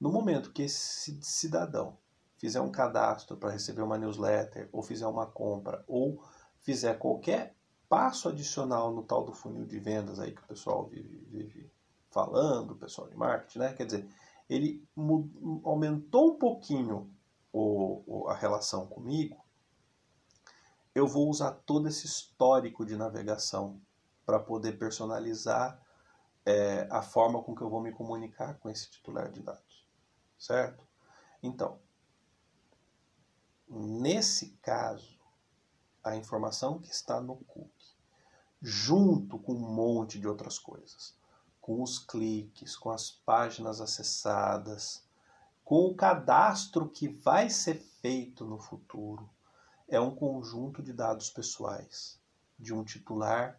No 0.00 0.10
momento 0.10 0.52
que 0.52 0.62
esse 0.62 1.18
cidadão 1.22 1.98
fizer 2.38 2.60
um 2.60 2.70
cadastro 2.70 3.36
para 3.36 3.50
receber 3.50 3.82
uma 3.82 3.98
newsletter, 3.98 4.68
ou 4.72 4.82
fizer 4.82 5.06
uma 5.06 5.26
compra, 5.26 5.84
ou 5.86 6.24
fizer 6.60 6.94
qualquer 6.98 7.54
passo 7.86 8.28
adicional 8.28 8.92
no 8.94 9.02
tal 9.02 9.24
do 9.24 9.34
funil 9.34 9.66
de 9.66 9.78
vendas 9.78 10.18
aí 10.18 10.32
que 10.32 10.42
o 10.42 10.46
pessoal 10.46 10.86
vive, 10.86 11.18
vive 11.28 11.70
falando, 12.10 12.70
o 12.70 12.76
pessoal 12.76 13.08
de 13.08 13.16
marketing, 13.16 13.58
né? 13.58 13.72
Quer 13.74 13.84
dizer, 13.84 14.08
ele 14.48 14.82
aumentou 15.64 16.32
um 16.32 16.38
pouquinho 16.38 17.10
o, 17.52 18.02
o, 18.06 18.28
a 18.28 18.34
relação 18.34 18.86
comigo, 18.86 19.44
eu 20.94 21.06
vou 21.06 21.28
usar 21.28 21.52
todo 21.66 21.88
esse 21.88 22.06
histórico 22.06 22.84
de 22.84 22.96
navegação 22.96 23.80
para 24.24 24.38
poder 24.38 24.78
personalizar 24.78 25.80
é, 26.44 26.86
a 26.90 27.02
forma 27.02 27.42
com 27.42 27.54
que 27.54 27.62
eu 27.62 27.70
vou 27.70 27.80
me 27.80 27.92
comunicar 27.92 28.58
com 28.58 28.68
esse 28.68 28.90
titular 28.90 29.30
de 29.30 29.40
dados, 29.40 29.69
certo? 30.40 30.84
Então, 31.42 31.78
Nesse 33.72 34.48
caso, 34.62 35.16
a 36.02 36.16
informação 36.16 36.80
que 36.80 36.90
está 36.90 37.20
no 37.20 37.36
cookie, 37.36 37.94
junto 38.60 39.38
com 39.38 39.54
um 39.54 39.72
monte 39.72 40.18
de 40.18 40.26
outras 40.26 40.58
coisas, 40.58 41.14
com 41.60 41.80
os 41.80 41.96
cliques, 41.96 42.74
com 42.74 42.90
as 42.90 43.12
páginas 43.12 43.80
acessadas, 43.80 45.04
com 45.64 45.86
o 45.86 45.94
cadastro 45.94 46.88
que 46.88 47.06
vai 47.06 47.48
ser 47.48 47.76
feito 47.76 48.44
no 48.44 48.58
futuro, 48.58 49.30
é 49.86 50.00
um 50.00 50.16
conjunto 50.16 50.82
de 50.82 50.92
dados 50.92 51.30
pessoais 51.30 52.20
de 52.58 52.74
um 52.74 52.82
titular 52.82 53.56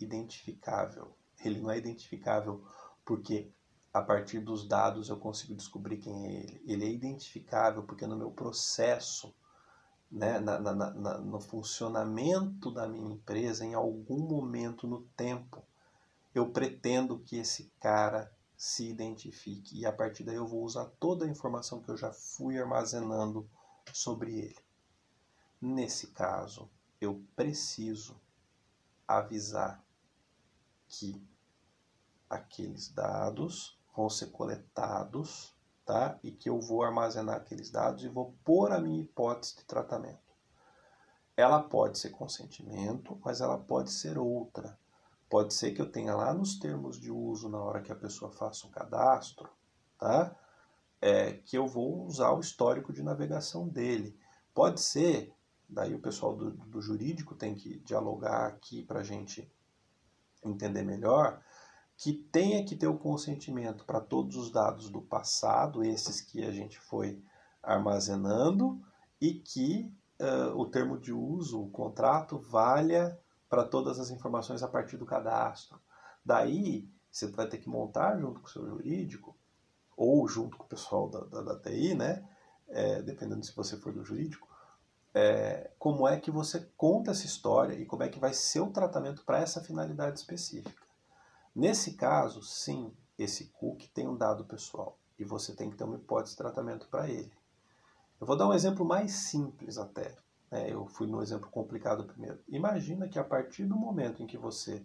identificável. 0.00 1.16
Ele 1.44 1.60
não 1.60 1.70
é 1.70 1.78
identificável 1.78 2.66
porque 3.04 3.52
a 3.98 4.02
partir 4.02 4.38
dos 4.38 4.66
dados 4.66 5.08
eu 5.08 5.16
consigo 5.16 5.54
descobrir 5.54 5.98
quem 5.98 6.26
é 6.26 6.40
ele. 6.40 6.62
Ele 6.64 6.84
é 6.84 6.90
identificável 6.90 7.82
porque 7.82 8.06
no 8.06 8.16
meu 8.16 8.30
processo, 8.30 9.34
né, 10.10 10.38
na, 10.38 10.58
na, 10.60 10.72
na, 10.72 11.18
no 11.18 11.40
funcionamento 11.40 12.70
da 12.70 12.86
minha 12.86 13.12
empresa, 13.12 13.64
em 13.64 13.74
algum 13.74 14.20
momento 14.20 14.86
no 14.86 15.02
tempo, 15.16 15.64
eu 16.34 16.50
pretendo 16.50 17.18
que 17.18 17.36
esse 17.36 17.72
cara 17.80 18.32
se 18.56 18.88
identifique. 18.88 19.78
E 19.78 19.84
a 19.84 19.92
partir 19.92 20.22
daí 20.22 20.36
eu 20.36 20.46
vou 20.46 20.62
usar 20.62 20.86
toda 21.00 21.24
a 21.24 21.28
informação 21.28 21.82
que 21.82 21.90
eu 21.90 21.96
já 21.96 22.12
fui 22.12 22.58
armazenando 22.58 23.48
sobre 23.92 24.38
ele. 24.38 24.58
Nesse 25.60 26.08
caso, 26.08 26.70
eu 27.00 27.24
preciso 27.34 28.20
avisar 29.06 29.84
que 30.88 31.20
aqueles 32.30 32.88
dados 32.88 33.77
vão 33.98 34.08
ser 34.08 34.26
coletados, 34.26 35.52
tá? 35.84 36.16
E 36.22 36.30
que 36.30 36.48
eu 36.48 36.60
vou 36.60 36.84
armazenar 36.84 37.34
aqueles 37.34 37.68
dados 37.68 38.04
e 38.04 38.08
vou 38.08 38.32
pôr 38.44 38.70
a 38.70 38.80
minha 38.80 39.00
hipótese 39.00 39.56
de 39.56 39.64
tratamento. 39.64 40.22
Ela 41.36 41.60
pode 41.60 41.98
ser 41.98 42.10
consentimento, 42.10 43.18
mas 43.24 43.40
ela 43.40 43.58
pode 43.58 43.90
ser 43.90 44.16
outra. 44.16 44.78
Pode 45.28 45.52
ser 45.52 45.72
que 45.72 45.82
eu 45.82 45.90
tenha 45.90 46.14
lá 46.14 46.32
nos 46.32 46.60
termos 46.60 47.00
de 47.00 47.10
uso 47.10 47.48
na 47.48 47.58
hora 47.60 47.82
que 47.82 47.90
a 47.90 47.96
pessoa 47.96 48.30
faça 48.30 48.68
um 48.68 48.70
cadastro, 48.70 49.50
tá? 49.98 50.32
É, 51.00 51.32
que 51.32 51.58
eu 51.58 51.66
vou 51.66 52.06
usar 52.06 52.30
o 52.30 52.40
histórico 52.40 52.92
de 52.92 53.02
navegação 53.02 53.68
dele. 53.68 54.16
Pode 54.54 54.80
ser, 54.80 55.34
daí 55.68 55.92
o 55.92 56.00
pessoal 56.00 56.36
do, 56.36 56.52
do 56.52 56.80
jurídico 56.80 57.34
tem 57.34 57.52
que 57.52 57.80
dialogar 57.80 58.46
aqui 58.46 58.80
para 58.80 59.00
a 59.00 59.04
gente 59.04 59.50
entender 60.44 60.84
melhor, 60.84 61.42
que 61.98 62.12
tenha 62.12 62.64
que 62.64 62.76
ter 62.76 62.86
o 62.86 62.96
consentimento 62.96 63.84
para 63.84 64.00
todos 64.00 64.36
os 64.36 64.52
dados 64.52 64.88
do 64.88 65.02
passado, 65.02 65.82
esses 65.82 66.20
que 66.20 66.44
a 66.44 66.52
gente 66.52 66.78
foi 66.78 67.20
armazenando, 67.60 68.80
e 69.20 69.34
que 69.34 69.92
uh, 70.20 70.56
o 70.56 70.64
termo 70.66 70.96
de 70.96 71.12
uso, 71.12 71.60
o 71.60 71.68
contrato, 71.70 72.38
valha 72.38 73.18
para 73.50 73.64
todas 73.64 73.98
as 73.98 74.10
informações 74.10 74.62
a 74.62 74.68
partir 74.68 74.96
do 74.96 75.04
cadastro. 75.04 75.80
Daí, 76.24 76.88
você 77.10 77.26
vai 77.26 77.48
ter 77.48 77.58
que 77.58 77.68
montar 77.68 78.16
junto 78.16 78.38
com 78.38 78.46
o 78.46 78.50
seu 78.50 78.64
jurídico, 78.64 79.36
ou 79.96 80.28
junto 80.28 80.56
com 80.56 80.62
o 80.62 80.68
pessoal 80.68 81.08
da, 81.10 81.18
da, 81.24 81.42
da 81.42 81.58
TI, 81.58 81.94
né? 81.94 82.24
É, 82.68 83.02
dependendo 83.02 83.44
se 83.44 83.56
você 83.56 83.76
for 83.76 83.92
do 83.92 84.04
jurídico, 84.04 84.46
é, 85.12 85.72
como 85.76 86.06
é 86.06 86.20
que 86.20 86.30
você 86.30 86.60
conta 86.76 87.10
essa 87.10 87.26
história 87.26 87.74
e 87.74 87.84
como 87.84 88.04
é 88.04 88.08
que 88.08 88.20
vai 88.20 88.32
ser 88.32 88.60
o 88.60 88.70
tratamento 88.70 89.24
para 89.24 89.40
essa 89.40 89.60
finalidade 89.60 90.20
específica. 90.20 90.87
Nesse 91.58 91.94
caso, 91.94 92.40
sim, 92.40 92.94
esse 93.18 93.46
cookie 93.46 93.88
tem 93.88 94.06
um 94.06 94.16
dado 94.16 94.44
pessoal 94.44 94.96
e 95.18 95.24
você 95.24 95.52
tem 95.56 95.68
que 95.68 95.76
ter 95.76 95.82
uma 95.82 95.96
hipótese 95.96 96.36
de 96.36 96.38
tratamento 96.38 96.86
para 96.86 97.08
ele. 97.08 97.32
Eu 98.20 98.28
vou 98.28 98.36
dar 98.36 98.46
um 98.46 98.52
exemplo 98.52 98.84
mais 98.84 99.10
simples 99.10 99.76
até. 99.76 100.14
Né? 100.52 100.72
Eu 100.72 100.86
fui 100.86 101.08
no 101.08 101.20
exemplo 101.20 101.50
complicado 101.50 102.04
primeiro. 102.04 102.38
Imagina 102.46 103.08
que 103.08 103.18
a 103.18 103.24
partir 103.24 103.64
do 103.64 103.74
momento 103.74 104.22
em 104.22 104.26
que 104.28 104.38
você 104.38 104.84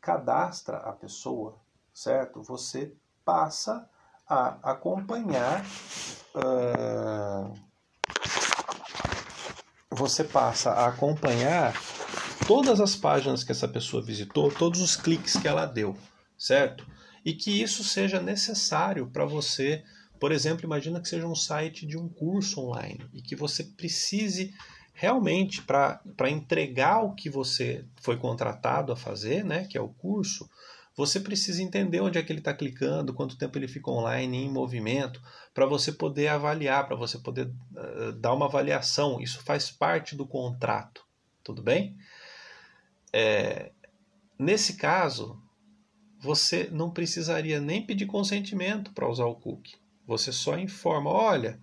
cadastra 0.00 0.78
a 0.78 0.92
pessoa, 0.92 1.58
certo? 1.92 2.42
Você 2.44 2.96
passa 3.22 3.86
a 4.26 4.70
acompanhar. 4.70 5.66
Uh, 6.34 7.52
você 9.90 10.24
passa 10.24 10.70
a 10.70 10.86
acompanhar 10.86 11.74
todas 12.46 12.80
as 12.80 12.96
páginas 12.96 13.44
que 13.44 13.52
essa 13.52 13.68
pessoa 13.68 14.02
visitou, 14.02 14.50
todos 14.50 14.80
os 14.80 14.96
cliques 14.96 15.36
que 15.36 15.48
ela 15.48 15.66
deu, 15.66 15.96
certo? 16.36 16.86
E 17.24 17.32
que 17.32 17.62
isso 17.62 17.82
seja 17.82 18.20
necessário 18.20 19.06
para 19.06 19.24
você, 19.24 19.82
por 20.18 20.32
exemplo, 20.32 20.64
imagina 20.64 21.00
que 21.00 21.08
seja 21.08 21.26
um 21.26 21.34
site 21.34 21.86
de 21.86 21.96
um 21.96 22.08
curso 22.08 22.60
online 22.60 23.04
e 23.12 23.20
que 23.20 23.34
você 23.34 23.64
precise 23.64 24.54
realmente 24.92 25.60
para 25.62 26.00
entregar 26.30 27.04
o 27.04 27.14
que 27.14 27.28
você 27.28 27.84
foi 28.00 28.16
contratado 28.16 28.92
a 28.92 28.96
fazer, 28.96 29.44
né, 29.44 29.64
que 29.64 29.76
é 29.76 29.80
o 29.80 29.88
curso, 29.88 30.48
você 30.96 31.20
precisa 31.20 31.62
entender 31.62 32.00
onde 32.00 32.16
é 32.16 32.22
que 32.22 32.32
ele 32.32 32.40
está 32.40 32.54
clicando, 32.54 33.12
quanto 33.12 33.36
tempo 33.36 33.58
ele 33.58 33.68
fica 33.68 33.90
online 33.90 34.38
em 34.38 34.50
movimento, 34.50 35.20
para 35.52 35.66
você 35.66 35.92
poder 35.92 36.28
avaliar, 36.28 36.86
para 36.86 36.96
você 36.96 37.18
poder 37.18 37.46
uh, 37.46 38.12
dar 38.12 38.32
uma 38.32 38.46
avaliação. 38.46 39.20
Isso 39.20 39.42
faz 39.42 39.70
parte 39.70 40.16
do 40.16 40.26
contrato, 40.26 41.04
tudo 41.44 41.62
bem? 41.62 41.94
É, 43.18 43.72
nesse 44.38 44.74
caso, 44.74 45.42
você 46.20 46.68
não 46.70 46.90
precisaria 46.90 47.58
nem 47.58 47.80
pedir 47.80 48.04
consentimento 48.04 48.92
para 48.92 49.08
usar 49.08 49.24
o 49.24 49.34
cookie. 49.34 49.76
Você 50.06 50.30
só 50.30 50.58
informa: 50.58 51.08
olha, 51.08 51.58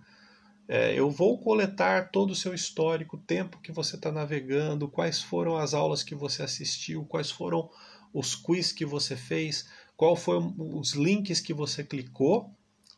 é, 0.66 0.92
eu 0.98 1.08
vou 1.08 1.38
coletar 1.38 2.10
todo 2.10 2.32
o 2.32 2.34
seu 2.34 2.52
histórico, 2.52 3.16
o 3.16 3.20
tempo 3.20 3.60
que 3.60 3.70
você 3.70 3.94
está 3.94 4.10
navegando, 4.10 4.88
quais 4.88 5.22
foram 5.22 5.56
as 5.56 5.74
aulas 5.74 6.02
que 6.02 6.16
você 6.16 6.42
assistiu, 6.42 7.04
quais 7.04 7.30
foram 7.30 7.70
os 8.12 8.34
quiz 8.34 8.72
que 8.72 8.84
você 8.84 9.14
fez, 9.14 9.68
qual 9.96 10.16
foram 10.16 10.52
os 10.58 10.94
links 10.94 11.38
que 11.38 11.54
você 11.54 11.84
clicou, 11.84 12.50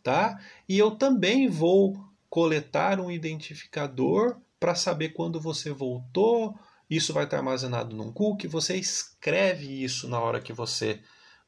tá? 0.03 0.41
E 0.67 0.79
eu 0.79 0.93
também 0.93 1.47
vou 1.47 2.03
coletar 2.31 3.01
um 3.01 3.11
identificador 3.11 4.41
para 4.59 4.75
saber 4.75 5.11
quando 5.11 5.39
você 5.39 5.71
voltou, 5.73 6.59
isso 6.89 7.13
vai 7.13 7.25
estar 7.25 7.39
armazenado 7.39 7.95
num 7.95 8.13
cookie, 8.13 8.47
você 8.47 8.77
escreve 8.77 9.83
isso 9.83 10.09
na 10.09 10.21
hora 10.21 10.41
que 10.41 10.53
você 10.53 11.01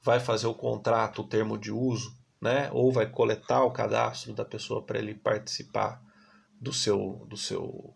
vai 0.03 0.20
fazer 0.20 0.46
o 0.46 0.55
contrato, 0.55 1.22
o 1.22 1.29
termo 1.29 1.57
de 1.57 1.70
uso, 1.70 2.16
né? 2.40 2.70
ou 2.72 2.92
vai 2.92 3.07
coletar 3.07 3.62
o 3.64 3.70
cadastro 3.70 4.33
da 4.33 4.44
pessoa 4.44 4.83
para 4.83 4.98
ele 4.98 5.14
participar 5.14 6.03
do 6.61 6.72
seu, 6.72 7.27
do 7.29 7.37
seu 7.37 7.94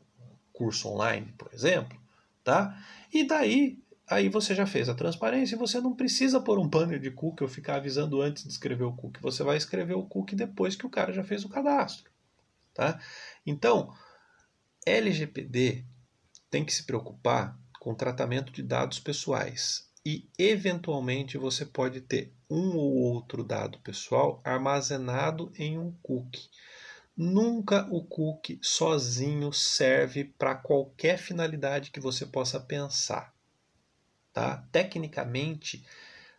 curso 0.53 0.89
online, 0.89 1.33
por 1.37 1.53
exemplo. 1.53 2.01
Tá? 2.45 2.77
E 3.13 3.25
daí 3.25 3.83
aí 4.09 4.29
você 4.29 4.55
já 4.55 4.67
fez 4.67 4.89
a 4.89 4.95
transparência 4.95 5.55
e 5.55 5.59
você 5.59 5.81
não 5.81 5.95
precisa 5.95 6.41
pôr 6.41 6.59
um 6.59 6.69
banner 6.69 6.99
de 6.99 7.11
cookie 7.11 7.43
ou 7.43 7.49
ficar 7.49 7.77
avisando 7.77 8.21
antes 8.21 8.45
de 8.45 8.51
escrever 8.51 8.85
o 8.85 8.93
cookie. 8.93 9.23
Você 9.23 9.43
vai 9.43 9.57
escrever 9.57 9.95
o 9.95 10.05
cookie 10.05 10.37
depois 10.37 10.77
que 10.77 10.87
o 10.87 10.91
cara 10.91 11.13
já 11.13 11.25
fez 11.25 11.45
o 11.45 11.49
cadastro. 11.49 12.11
Tá? 12.75 13.01
Então, 13.47 13.93
LGPD 14.87 15.85
tem 16.53 16.67
que 16.67 16.75
se 16.75 16.85
preocupar 16.85 17.59
com 17.81 17.95
tratamento 17.95 18.53
de 18.53 18.62
dados 18.62 19.01
pessoais 19.01 19.91
e, 20.05 20.29
eventualmente, 20.38 21.38
você 21.38 21.65
pode 21.65 22.03
ter 22.03 22.31
um 22.51 22.77
ou 22.77 22.95
outro 22.95 23.43
dado 23.43 23.79
pessoal 23.79 24.38
armazenado 24.45 25.51
em 25.57 25.79
um 25.79 25.93
cookie. 26.03 26.51
Nunca 27.17 27.88
o 27.91 28.05
cookie 28.05 28.59
sozinho 28.61 29.51
serve 29.51 30.25
para 30.25 30.55
qualquer 30.55 31.17
finalidade 31.17 31.91
que 31.91 32.01
você 32.01 32.27
possa 32.27 32.61
pensar. 32.61 33.35
Tá? 34.31 34.62
Tecnicamente, 34.71 35.87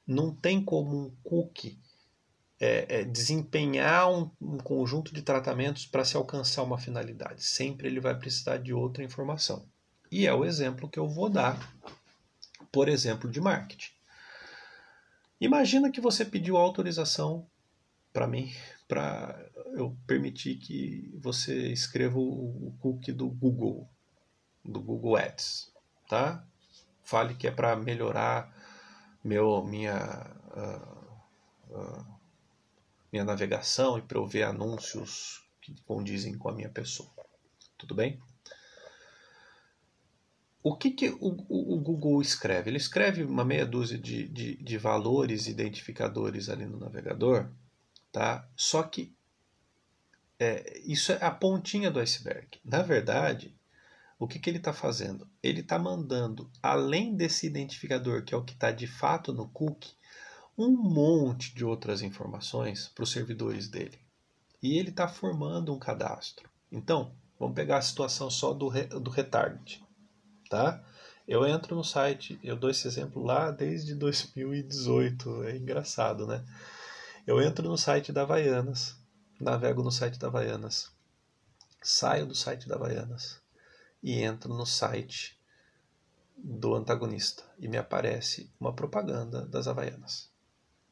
não 0.05 0.35
tem 0.35 0.63
como 0.63 0.95
um 0.95 1.15
cookie 1.23 1.79
é, 2.59 2.99
é, 2.99 3.03
desempenhar 3.03 4.11
um, 4.11 4.29
um, 4.39 4.57
conjunto 4.59 5.11
de 5.11 5.23
tratamentos 5.23 5.87
para 5.87 6.05
se 6.05 6.15
alcançar 6.15 6.61
uma 6.61 6.77
finalidade. 6.77 7.43
Sempre 7.43 7.87
ele 7.87 7.99
vai 7.99 8.15
precisar 8.15 8.57
de 8.57 8.73
outra 8.73 9.03
informação. 9.03 9.72
E 10.13 10.27
é 10.27 10.33
o 10.33 10.45
exemplo 10.45 10.87
que 10.87 10.99
eu 10.99 11.09
vou 11.09 11.27
dar, 11.27 11.57
por 12.71 12.87
exemplo, 12.87 13.27
de 13.27 13.41
marketing. 13.41 13.91
Imagina 15.41 15.89
que 15.89 15.99
você 15.99 16.23
pediu 16.23 16.55
autorização 16.55 17.47
para 18.13 18.27
mim, 18.27 18.53
para 18.87 19.43
eu 19.73 19.97
permitir 20.05 20.57
que 20.57 21.11
você 21.19 21.69
escreva 21.71 22.19
o 22.19 22.75
cookie 22.79 23.11
do 23.11 23.27
Google, 23.27 23.89
do 24.63 24.79
Google 24.79 25.17
Ads, 25.17 25.73
tá? 26.07 26.45
Fale 27.01 27.33
que 27.33 27.47
é 27.47 27.51
para 27.51 27.75
melhorar 27.75 28.55
meu, 29.23 29.63
minha, 29.63 29.97
uh, 30.55 31.75
uh, 31.75 32.05
minha 33.11 33.25
navegação 33.25 33.97
e 33.97 34.03
para 34.03 34.19
eu 34.19 34.27
ver 34.27 34.43
anúncios 34.43 35.43
que 35.59 35.73
condizem 35.87 36.37
com 36.37 36.49
a 36.49 36.53
minha 36.53 36.69
pessoa. 36.69 37.09
Tudo 37.79 37.95
bem? 37.95 38.21
O 40.63 40.77
que, 40.77 40.91
que 40.91 41.09
o, 41.09 41.35
o, 41.49 41.77
Google 41.77 42.21
escreve? 42.21 42.69
Ele 42.69 42.77
escreve 42.77 43.21
uma 43.25 43.43
meia 43.43 43.65
dúzia 43.65 43.97
de, 43.97 44.29
de, 44.29 44.55
de 44.55 44.77
valores 44.77 45.47
identificadores 45.47 46.47
ali 46.47 46.65
no 46.65 46.79
navegador, 46.79 47.49
tá? 48.13 48.47
Só 48.55 48.81
que 48.81 49.13
é, 50.39 50.81
isso 50.85 51.11
é 51.11 51.21
a 51.21 51.29
pontinha 51.29 51.91
do 51.91 51.99
iceberg. 51.99 52.47
Na 52.63 52.81
verdade, 52.81 53.53
o 54.17 54.25
que, 54.25 54.39
que 54.39 54.49
ele 54.49 54.57
está 54.57 54.71
fazendo? 54.71 55.27
Ele 55.43 55.59
está 55.59 55.77
mandando, 55.77 56.49
além 56.61 57.13
desse 57.13 57.45
identificador, 57.45 58.23
que 58.23 58.33
é 58.33 58.37
o 58.37 58.43
que 58.43 58.53
está 58.53 58.71
de 58.71 58.87
fato 58.87 59.33
no 59.33 59.49
cookie, 59.49 59.91
um 60.57 60.69
monte 60.69 61.53
de 61.53 61.65
outras 61.65 62.01
informações 62.01 62.87
para 62.87 63.03
os 63.03 63.11
servidores 63.11 63.67
dele. 63.67 63.99
E 64.61 64.77
ele 64.77 64.91
está 64.91 65.09
formando 65.09 65.73
um 65.73 65.79
cadastro. 65.79 66.49
Então, 66.71 67.13
vamos 67.37 67.53
pegar 67.53 67.79
a 67.79 67.81
situação 67.81 68.29
só 68.29 68.53
do, 68.53 68.69
re, 68.69 68.85
do 68.85 69.09
retarget. 69.09 69.83
Tá? 70.53 70.83
Eu 71.27 71.47
entro 71.47 71.75
no 71.75 71.83
site, 71.83 72.39
eu 72.43 72.55
dou 72.55 72.69
esse 72.69 72.87
exemplo 72.87 73.23
lá 73.23 73.49
desde 73.49 73.95
2018, 73.95 75.45
é 75.45 75.57
engraçado, 75.57 76.27
né? 76.27 76.45
Eu 77.25 77.41
entro 77.41 77.67
no 77.67 77.75
site 77.75 78.11
da 78.11 78.21
Havaianas, 78.21 78.95
navego 79.39 79.81
no 79.81 79.91
site 79.91 80.19
da 80.19 80.27
Havaianas, 80.27 80.91
saio 81.81 82.27
do 82.27 82.35
site 82.35 82.67
da 82.67 82.75
Havaianas 82.75 83.41
e 84.03 84.21
entro 84.21 84.53
no 84.53 84.67
site 84.67 85.35
do 86.37 86.75
antagonista 86.75 87.43
e 87.57 87.67
me 87.67 87.77
aparece 87.77 88.47
uma 88.59 88.73
propaganda 88.73 89.47
das 89.47 89.67
Havaianas 89.67 90.31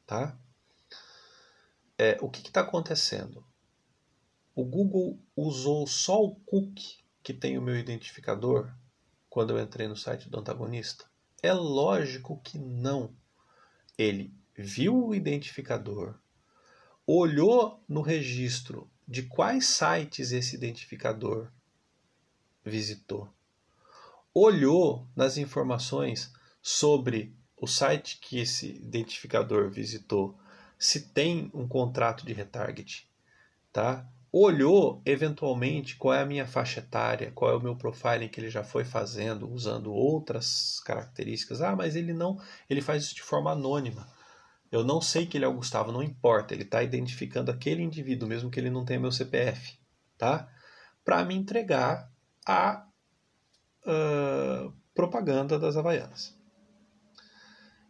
tá? 0.07 0.35
É, 1.99 2.17
o 2.19 2.31
que 2.31 2.47
está 2.47 2.61
acontecendo? 2.61 3.45
O 4.55 4.65
Google 4.65 5.19
usou 5.35 5.85
só 5.85 6.19
o 6.19 6.33
cookie 6.37 6.97
que 7.21 7.31
tem 7.31 7.59
o 7.59 7.61
meu 7.61 7.77
identificador 7.77 8.73
quando 9.31 9.51
eu 9.51 9.63
entrei 9.63 9.87
no 9.87 9.95
site 9.95 10.29
do 10.29 10.37
antagonista? 10.37 11.05
É 11.41 11.53
lógico 11.53 12.41
que 12.43 12.59
não. 12.59 13.15
Ele 13.97 14.35
viu 14.53 15.07
o 15.07 15.15
identificador, 15.15 16.15
olhou 17.07 17.81
no 17.87 18.01
registro 18.01 18.91
de 19.07 19.23
quais 19.23 19.67
sites 19.67 20.33
esse 20.33 20.53
identificador 20.53 21.49
visitou, 22.63 23.33
olhou 24.33 25.07
nas 25.15 25.37
informações 25.37 26.33
sobre 26.61 27.33
o 27.55 27.67
site 27.67 28.19
que 28.19 28.37
esse 28.37 28.67
identificador 28.67 29.71
visitou, 29.71 30.37
se 30.77 31.07
tem 31.07 31.49
um 31.53 31.65
contrato 31.65 32.25
de 32.25 32.33
retarget, 32.33 33.09
tá? 33.71 34.05
Olhou 34.33 35.01
eventualmente 35.05 35.97
qual 35.97 36.13
é 36.13 36.21
a 36.21 36.25
minha 36.25 36.47
faixa 36.47 36.79
etária, 36.79 37.31
qual 37.31 37.51
é 37.51 37.55
o 37.55 37.61
meu 37.61 37.75
profiling 37.75 38.29
que 38.29 38.39
ele 38.39 38.49
já 38.49 38.63
foi 38.63 38.85
fazendo, 38.85 39.51
usando 39.51 39.91
outras 39.91 40.79
características. 40.85 41.61
Ah, 41.61 41.75
mas 41.75 41.97
ele 41.97 42.13
não, 42.13 42.39
ele 42.69 42.81
faz 42.81 43.03
isso 43.03 43.15
de 43.15 43.21
forma 43.21 43.51
anônima. 43.51 44.07
Eu 44.71 44.85
não 44.85 45.01
sei 45.01 45.25
que 45.25 45.37
ele 45.37 45.43
é 45.43 45.47
o 45.49 45.53
Gustavo, 45.53 45.91
não 45.91 46.01
importa. 46.01 46.53
Ele 46.53 46.63
está 46.63 46.81
identificando 46.81 47.51
aquele 47.51 47.83
indivíduo, 47.83 48.27
mesmo 48.27 48.49
que 48.49 48.57
ele 48.57 48.69
não 48.69 48.85
tenha 48.85 49.01
meu 49.01 49.11
CPF, 49.11 49.77
tá? 50.17 50.47
Para 51.03 51.25
me 51.25 51.35
entregar 51.35 52.09
a 52.47 52.87
uh, 53.85 54.73
propaganda 54.93 55.59
das 55.59 55.75
Havaianas. 55.75 56.39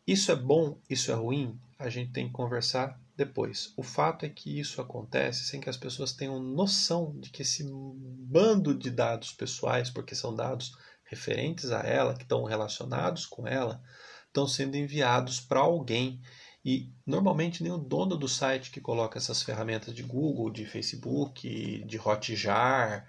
Isso 0.07 0.31
é 0.31 0.35
bom, 0.35 0.79
isso 0.89 1.11
é 1.11 1.13
ruim? 1.13 1.59
A 1.77 1.89
gente 1.89 2.11
tem 2.11 2.27
que 2.27 2.33
conversar 2.33 2.99
depois. 3.15 3.73
O 3.77 3.83
fato 3.83 4.25
é 4.25 4.29
que 4.29 4.59
isso 4.59 4.81
acontece 4.81 5.45
sem 5.45 5.59
que 5.59 5.69
as 5.69 5.77
pessoas 5.77 6.13
tenham 6.13 6.39
noção 6.39 7.13
de 7.19 7.29
que 7.29 7.41
esse 7.41 7.63
bando 7.69 8.73
de 8.73 8.89
dados 8.89 9.31
pessoais, 9.31 9.89
porque 9.89 10.15
são 10.15 10.35
dados 10.35 10.77
referentes 11.03 11.71
a 11.71 11.81
ela, 11.81 12.15
que 12.15 12.23
estão 12.23 12.43
relacionados 12.43 13.25
com 13.25 13.47
ela, 13.47 13.81
estão 14.27 14.47
sendo 14.47 14.75
enviados 14.77 15.39
para 15.39 15.59
alguém. 15.59 16.21
E 16.63 16.91
normalmente 17.05 17.63
nem 17.63 17.71
o 17.71 17.77
dono 17.77 18.15
do 18.15 18.27
site 18.27 18.71
que 18.71 18.79
coloca 18.79 19.17
essas 19.17 19.41
ferramentas 19.41 19.93
de 19.93 20.03
Google, 20.03 20.51
de 20.51 20.65
Facebook, 20.65 21.83
de 21.85 21.99
Hotjar, 21.99 23.07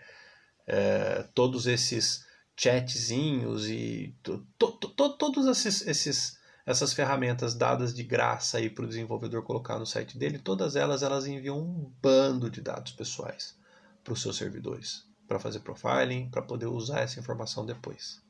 é, 0.67 1.23
todos 1.35 1.67
esses 1.67 2.25
chatzinhos 2.57 3.69
e 3.69 4.17
to, 4.23 4.47
to, 4.59 4.73
to, 4.73 5.17
todos 5.17 5.47
esses, 5.47 5.87
esses 5.87 6.39
essas 6.65 6.93
ferramentas 6.93 7.55
dadas 7.55 7.95
de 7.95 8.03
graça 8.03 8.59
aí 8.59 8.71
para 8.71 8.85
o 8.85 8.89
desenvolvedor 8.89 9.43
colocar 9.43 9.79
no 9.79 9.87
site 9.87 10.17
dele, 10.17 10.39
todas 10.39 10.77
elas 10.77 11.03
elas 11.03 11.27
enviam 11.27 11.59
um 11.59 11.91
bando 12.01 12.49
de 12.49 12.61
dados 12.61 12.93
pessoais 12.93 13.57
para 14.05 14.13
os 14.13 14.23
seus 14.23 14.37
servidores, 14.37 15.05
para 15.27 15.39
fazer 15.39 15.61
profiling, 15.61 16.29
para 16.31 16.43
poder 16.43 16.67
usar 16.67 17.01
essa 17.01 17.19
informação 17.19 17.67
depois. 17.67 18.23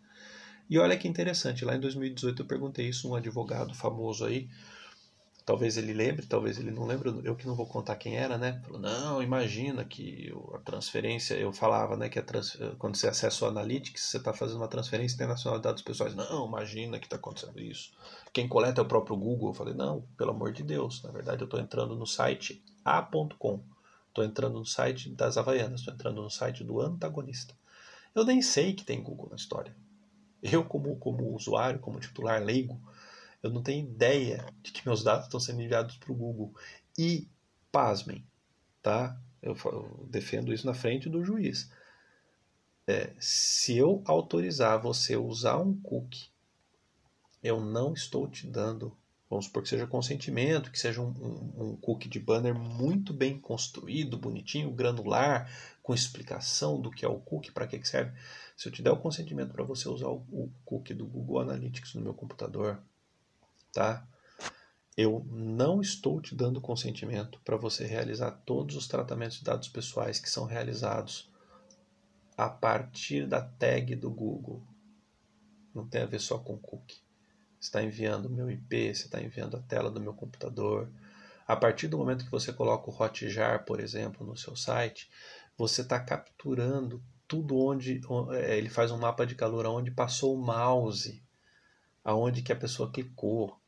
E 0.69 0.79
olha 0.79 0.97
que 0.97 1.09
interessante, 1.09 1.65
lá 1.65 1.77
em 1.77 1.81
2018 1.81 2.43
eu 2.43 2.47
perguntei 2.47 2.89
isso 2.89 3.09
a 3.09 3.11
um 3.11 3.15
advogado 3.17 3.75
famoso 3.75 4.25
aí, 4.25 4.49
Talvez 5.45 5.77
ele 5.77 5.93
lembre, 5.93 6.25
talvez 6.25 6.59
ele 6.59 6.71
não 6.71 6.87
lembre, 6.87 7.13
eu 7.25 7.35
que 7.35 7.47
não 7.47 7.57
vou 7.57 7.67
contar 7.67 7.97
quem 7.97 8.17
era, 8.17 8.39
né? 8.39 8.61
Falou, 8.65 8.81
não, 8.81 9.21
imagina 9.21 9.85
que 9.85 10.33
a 10.55 10.59
transferência, 10.59 11.35
eu 11.35 11.53
falava, 11.53 11.97
né, 11.97 12.09
que 12.09 12.19
a 12.19 12.23
trans, 12.23 12.57
quando 12.79 12.97
você 12.97 13.09
acessa 13.09 13.45
o 13.45 13.49
Analytics, 13.49 14.05
você 14.05 14.19
está 14.19 14.33
fazendo 14.33 14.59
uma 14.59 14.69
transferência 14.69 15.17
internacional 15.17 15.59
de 15.59 15.65
dados 15.65 15.83
pessoais. 15.83 16.15
Não, 16.15 16.47
imagina 16.47 16.99
que 16.99 17.07
está 17.07 17.17
acontecendo 17.17 17.61
isso. 17.61 17.91
Quem 18.33 18.47
coleta 18.47 18.81
é 18.81 18.85
o 18.85 18.89
próprio 18.89 19.17
Google. 19.17 19.51
Eu 19.51 19.55
falei, 19.55 19.75
não, 19.75 20.05
pelo 20.17 20.31
amor 20.31 20.53
de 20.53 20.63
Deus. 20.63 21.03
Na 21.03 21.11
verdade, 21.11 21.43
eu 21.43 21.47
estou 21.47 21.59
entrando 21.59 21.97
no 21.97 22.07
site 22.07 22.63
a.com. 22.85 23.61
Estou 24.09 24.25
entrando 24.25 24.59
no 24.59 24.67
site 24.67 25.11
das 25.11 25.37
Havaianas, 25.37 25.81
estou 25.81 25.95
entrando 25.95 26.23
no 26.23 26.31
site 26.31 26.63
do 26.63 26.81
antagonista. 26.81 27.55
Eu 28.15 28.25
nem 28.25 28.43
sei 28.43 28.75
que 28.75 28.85
tem 28.85 29.03
Google 29.03 29.29
na 29.31 29.37
história. 29.37 29.75
Eu, 30.43 30.65
como, 30.65 30.97
como 30.97 31.35
usuário, 31.35 31.81
como 31.81 31.99
titular 31.99 32.43
leigo, 32.43 32.79
eu 33.43 33.51
não 33.51 33.63
tenho 33.63 33.85
ideia 33.85 34.47
de 34.63 34.71
que 34.71 34.87
meus 34.87 35.03
dados 35.03 35.27
estão 35.27 35.41
sendo 35.41 35.61
enviados 35.61 35.97
para 35.97 36.13
o 36.13 36.15
Google. 36.15 36.55
E, 36.97 37.29
pasmem, 37.73 38.25
tá? 38.81 39.19
Eu, 39.43 39.57
eu, 39.65 40.07
defendo 40.09 40.53
isso 40.53 40.65
na 40.65 40.75
frente 40.75 41.09
do 41.09 41.25
juiz. 41.25 41.71
É, 42.87 43.13
se 43.19 43.77
eu 43.77 44.03
autorizar 44.05 44.81
você 44.81 45.17
usar 45.17 45.59
um 45.59 45.75
cookie, 45.81 46.29
eu 47.43 47.61
não 47.61 47.93
estou 47.93 48.29
te 48.29 48.47
dando, 48.47 48.97
vamos 49.29 49.47
supor 49.47 49.63
que 49.63 49.69
seja 49.69 49.87
consentimento, 49.87 50.71
que 50.71 50.79
seja 50.79 51.01
um, 51.01 51.09
um, 51.09 51.71
um 51.71 51.77
cookie 51.77 52.09
de 52.09 52.21
banner 52.21 52.55
muito 52.55 53.13
bem 53.13 53.39
construído, 53.39 54.17
bonitinho, 54.17 54.71
granular, 54.71 55.51
com 55.83 55.93
explicação 55.93 56.81
do 56.81 56.91
que 56.91 57.05
é 57.05 57.09
o 57.09 57.19
cookie, 57.19 57.51
para 57.51 57.67
que 57.67 57.85
serve. 57.85 58.13
Se 58.57 58.69
eu 58.69 58.73
te 58.73 58.83
der 58.83 58.93
o 58.93 59.01
consentimento 59.01 59.53
para 59.53 59.65
você 59.65 59.89
usar 59.89 60.09
o, 60.09 60.25
o 60.31 60.53
cookie 60.65 60.95
do 60.95 61.07
Google 61.07 61.41
Analytics 61.41 61.95
no 61.95 62.03
meu 62.03 62.15
computador, 62.15 62.81
tá? 63.73 64.07
Eu 64.97 65.27
não 65.31 65.81
estou 65.81 66.21
te 66.21 66.35
dando 66.35 66.61
consentimento 66.61 67.41
para 67.45 67.57
você 67.57 67.87
realizar 67.87 68.31
todos 68.45 68.77
os 68.77 68.87
tratamentos 68.87 69.39
de 69.39 69.45
dados 69.45 69.69
pessoais 69.69 70.19
que 70.19 70.29
são 70.29 70.45
realizados 70.45 71.31
a 72.37 72.49
partir 72.49 73.27
da 73.27 73.41
tag 73.41 73.95
do 73.97 74.11
Google. 74.11 74.63
Não 75.75 75.87
tem 75.87 76.03
a 76.03 76.07
ver 76.07 76.21
só 76.21 76.39
com 76.39 76.59
cookie. 76.59 77.01
está 77.61 77.83
enviando 77.83 78.27
o 78.27 78.31
meu 78.31 78.51
IP, 78.51 78.95
você 78.95 79.07
está 79.07 79.21
enviando 79.21 79.57
a 79.57 79.61
tela 79.61 79.91
do 79.91 80.01
meu 80.01 80.13
computador. 80.13 80.89
A 81.47 81.57
partir 81.57 81.89
do 81.89 81.99
momento 81.99 82.25
que 82.25 82.31
você 82.31 82.53
coloca 82.53 82.91
o 82.91 82.95
Hotjar, 82.95 83.65
por 83.65 83.81
exemplo, 83.81 84.27
no 84.27 84.37
seu 84.37 84.55
site, 84.55 85.11
você 85.57 85.83
está 85.83 85.99
capturando 85.99 87.03
tudo 87.27 87.57
onde 87.57 88.01
é, 88.33 88.59
ele 88.59 88.69
faz 88.69 88.91
um 88.91 88.99
mapa 88.99 89.25
de 89.25 89.35
calor 89.35 89.65
aonde 89.65 89.91
passou 89.91 90.35
o 90.35 90.45
mouse, 90.45 91.23
aonde 92.05 92.43
que 92.43 92.53
a 92.53 92.57
pessoa 92.57 92.91
clicou. 92.91 93.59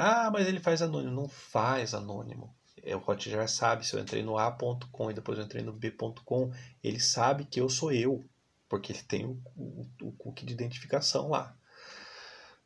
Ah, 0.00 0.30
mas 0.30 0.46
ele 0.46 0.60
faz 0.60 0.80
anônimo. 0.80 1.12
Não 1.12 1.28
faz 1.28 1.92
anônimo. 1.92 2.54
É, 2.84 2.94
o 2.94 3.02
Hotjar 3.04 3.48
sabe 3.48 3.84
se 3.84 3.94
eu 3.94 4.00
entrei 4.00 4.22
no 4.22 4.38
A.com 4.38 5.10
e 5.10 5.14
depois 5.14 5.36
eu 5.36 5.44
entrei 5.44 5.60
no 5.60 5.72
B.com, 5.72 6.52
ele 6.84 7.00
sabe 7.00 7.44
que 7.44 7.60
eu 7.60 7.68
sou 7.68 7.90
eu, 7.90 8.24
porque 8.68 8.92
ele 8.92 9.02
tem 9.02 9.26
o, 9.26 9.42
o, 9.56 9.90
o 10.02 10.12
cookie 10.12 10.46
de 10.46 10.52
identificação 10.52 11.28
lá. 11.30 11.52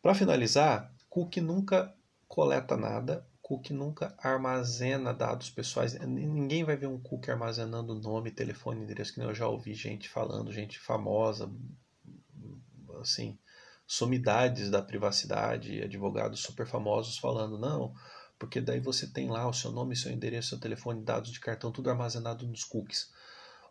Para 0.03 0.15
finalizar, 0.15 0.93
cookie 1.09 1.41
nunca 1.41 1.95
coleta 2.29 2.77
nada, 2.77 3.27
cookie 3.41 3.73
nunca 3.73 4.15
armazena 4.19 5.15
dados 5.15 5.49
pessoais. 5.49 5.99
Ninguém 6.01 6.65
vai 6.65 6.77
ver 6.77 6.87
um 6.87 7.01
cookie 7.01 7.31
armazenando 7.31 7.95
nome, 7.95 8.31
telefone, 8.31 8.83
endereço, 8.83 9.15
que 9.15 9.21
eu 9.23 9.35
já 9.35 9.49
ouvi 9.49 9.73
gente 9.73 10.07
falando, 10.07 10.53
gente 10.53 10.79
famosa, 10.79 11.51
assim, 13.01 13.39
sumidades 13.87 14.71
da 14.71 14.83
privacidade, 14.83 15.83
advogados 15.83 16.41
super 16.41 16.67
famosos 16.67 17.19
falando, 17.19 17.59
não, 17.59 17.95
porque 18.39 18.61
daí 18.61 18.81
você 18.81 19.07
tem 19.07 19.29
lá 19.29 19.49
o 19.49 19.53
seu 19.53 19.71
nome, 19.71 19.97
seu 19.97 20.11
endereço, 20.11 20.51
seu 20.51 20.59
telefone, 20.59 21.05
dados 21.05 21.31
de 21.31 21.41
cartão, 21.41 21.71
tudo 21.71 21.91
armazenado 21.91 22.47
nos 22.47 22.65
cookies. 22.65 23.13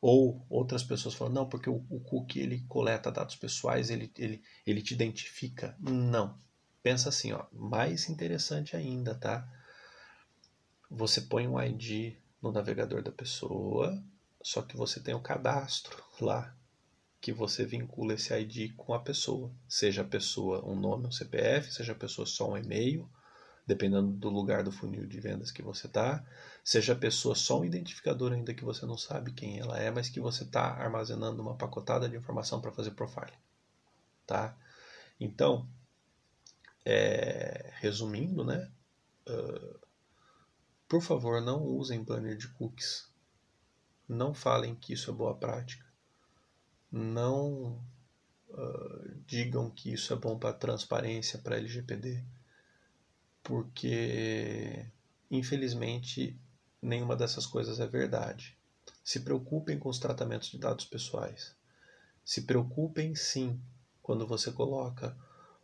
Ou 0.01 0.45
outras 0.49 0.84
pessoas 0.84 1.14
falam, 1.14 1.34
não, 1.34 1.49
porque 1.49 1.70
o, 1.70 1.86
o 1.89 1.99
cookie 1.99 2.39
ele 2.39 2.62
coleta 2.68 3.12
dados 3.12 3.36
pessoais, 3.36 3.89
ele, 3.89 4.12
ele, 4.18 4.41
ele 4.66 4.82
te 4.82 4.93
identifica. 4.93 5.76
Não. 5.80 6.38
Pensa 6.82 7.09
assim, 7.09 7.34
ó, 7.34 7.45
mais 7.51 8.09
interessante 8.09 8.76
ainda, 8.76 9.14
tá? 9.14 9.47
Você 10.89 11.22
põe 11.22 11.47
um 11.47 11.62
ID 11.62 12.16
no 12.41 12.51
navegador 12.51 13.03
da 13.03 13.12
pessoa, 13.12 14.03
só 14.41 14.62
que 14.62 14.76
você 14.76 14.99
tem 14.99 15.14
o 15.14 15.18
um 15.18 15.22
cadastro 15.22 16.03
lá 16.20 16.55
que 17.22 17.32
você 17.32 17.63
vincula 17.63 18.15
esse 18.15 18.34
ID 18.34 18.76
com 18.76 18.95
a 18.95 18.99
pessoa. 18.99 19.51
Seja 19.69 20.01
a 20.01 20.05
pessoa 20.05 20.65
um 20.67 20.76
nome, 20.76 21.05
um 21.07 21.11
CPF, 21.11 21.72
seja 21.72 21.91
a 21.91 21.95
pessoa 21.95 22.26
só 22.26 22.49
um 22.49 22.57
e-mail, 22.57 23.07
dependendo 23.65 24.11
do 24.11 24.28
lugar 24.28 24.63
do 24.63 24.72
funil 24.72 25.05
de 25.05 25.19
vendas 25.19 25.51
que 25.51 25.61
você 25.61 25.86
está. 25.86 26.26
Seja 26.63 26.93
a 26.93 26.95
pessoa 26.95 27.36
só 27.36 27.59
um 27.59 27.65
identificador 27.65 28.34
ainda 28.34 28.55
que 28.55 28.65
você 28.65 28.88
não 28.88 28.97
sabe 28.97 29.32
quem 29.34 29.59
ela 29.59 29.78
é, 29.78 29.91
mas 29.91 30.09
que 30.09 30.19
você 30.19 30.43
está 30.43 30.72
armazenando 30.72 31.43
uma 31.43 31.55
pacotada 31.55 32.09
de 32.09 32.17
informação 32.17 32.59
para 32.59 32.72
fazer 32.72 32.91
profile. 32.91 33.38
Tá? 34.26 34.57
Então, 35.19 35.69
é, 36.84 37.72
resumindo, 37.76 38.43
né? 38.43 38.72
Uh, 39.30 39.80
por 40.89 41.01
favor, 41.03 41.39
não 41.39 41.61
usem 41.63 42.03
banner 42.03 42.36
de 42.36 42.47
cookies. 42.47 43.07
Não 44.09 44.34
falem 44.34 44.74
que 44.76 44.93
isso 44.93 45.11
é 45.11 45.13
boa 45.13 45.36
prática 45.36 45.90
não 46.91 47.81
uh, 48.49 49.15
digam 49.25 49.69
que 49.69 49.93
isso 49.93 50.11
é 50.11 50.15
bom 50.15 50.37
para 50.37 50.53
transparência, 50.53 51.39
para 51.39 51.57
LGPD, 51.57 52.23
porque 53.41 54.85
infelizmente 55.29 56.37
nenhuma 56.81 57.15
dessas 57.15 57.45
coisas 57.45 57.79
é 57.79 57.87
verdade. 57.87 58.57
Se 59.03 59.21
preocupem 59.21 59.79
com 59.79 59.89
os 59.89 59.99
tratamentos 59.99 60.49
de 60.49 60.57
dados 60.57 60.85
pessoais. 60.85 61.55
Se 62.23 62.41
preocupem 62.41 63.15
sim 63.15 63.59
quando 64.01 64.27
você 64.27 64.51
coloca 64.51 65.17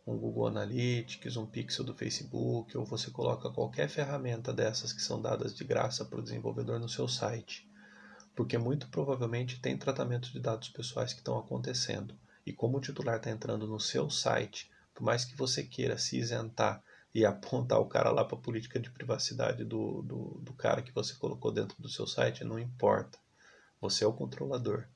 um 0.06 0.16
Google 0.16 0.46
Analytics, 0.46 1.36
um 1.36 1.46
pixel 1.46 1.84
do 1.84 1.94
Facebook, 1.94 2.76
ou 2.76 2.84
você 2.84 3.10
coloca 3.10 3.50
qualquer 3.50 3.88
ferramenta 3.88 4.52
dessas 4.52 4.92
que 4.92 5.02
são 5.02 5.20
dadas 5.20 5.54
de 5.54 5.62
graça 5.64 6.04
para 6.04 6.18
o 6.18 6.22
desenvolvedor 6.22 6.80
no 6.80 6.88
seu 6.88 7.06
site 7.06 7.67
porque 8.38 8.56
muito 8.56 8.86
provavelmente 8.86 9.60
tem 9.60 9.76
tratamento 9.76 10.30
de 10.30 10.38
dados 10.38 10.68
pessoais 10.68 11.12
que 11.12 11.18
estão 11.18 11.36
acontecendo. 11.36 12.14
E 12.46 12.52
como 12.52 12.78
o 12.78 12.80
titular 12.80 13.16
está 13.16 13.32
entrando 13.32 13.66
no 13.66 13.80
seu 13.80 14.08
site, 14.08 14.70
por 14.94 15.02
mais 15.02 15.24
que 15.24 15.36
você 15.36 15.64
queira 15.64 15.98
se 15.98 16.16
isentar 16.16 16.80
e 17.12 17.24
apontar 17.26 17.80
o 17.80 17.86
cara 17.86 18.12
lá 18.12 18.24
para 18.24 18.38
a 18.38 18.40
política 18.40 18.78
de 18.78 18.90
privacidade 18.90 19.64
do, 19.64 20.02
do, 20.02 20.40
do 20.40 20.52
cara 20.52 20.82
que 20.82 20.92
você 20.92 21.14
colocou 21.14 21.50
dentro 21.50 21.82
do 21.82 21.88
seu 21.88 22.06
site, 22.06 22.44
não 22.44 22.60
importa. 22.60 23.18
Você 23.80 24.04
é 24.04 24.06
o 24.06 24.12
controlador. 24.12 24.86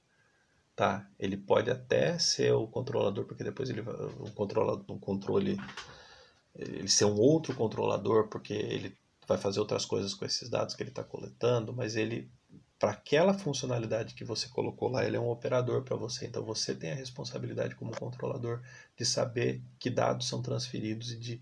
Tá? 0.76 1.04
Ele 1.18 1.36
pode 1.36 1.68
até 1.68 2.20
ser 2.20 2.52
o 2.52 2.68
controlador, 2.68 3.24
porque 3.24 3.42
depois 3.42 3.68
ele 3.68 3.82
vai, 3.82 3.92
um, 4.20 4.30
controla, 4.30 4.84
um 4.88 5.00
controle 5.00 5.58
ele 6.54 6.86
ser 6.86 7.06
um 7.06 7.18
outro 7.18 7.56
controlador, 7.56 8.28
porque 8.28 8.52
ele 8.52 8.96
vai 9.26 9.36
fazer 9.36 9.58
outras 9.58 9.84
coisas 9.84 10.14
com 10.14 10.24
esses 10.24 10.48
dados 10.48 10.76
que 10.76 10.82
ele 10.84 10.90
está 10.90 11.02
coletando, 11.02 11.72
mas 11.72 11.96
ele 11.96 12.30
para 12.82 12.90
aquela 12.90 13.32
funcionalidade 13.32 14.12
que 14.12 14.24
você 14.24 14.48
colocou 14.48 14.88
lá, 14.88 15.06
ele 15.06 15.16
é 15.16 15.20
um 15.20 15.30
operador 15.30 15.84
para 15.84 15.94
você. 15.94 16.26
Então 16.26 16.44
você 16.44 16.74
tem 16.74 16.90
a 16.90 16.96
responsabilidade 16.96 17.76
como 17.76 17.96
controlador 17.96 18.60
de 18.96 19.06
saber 19.06 19.62
que 19.78 19.88
dados 19.88 20.26
são 20.26 20.42
transferidos 20.42 21.12
e 21.12 21.16
de 21.16 21.40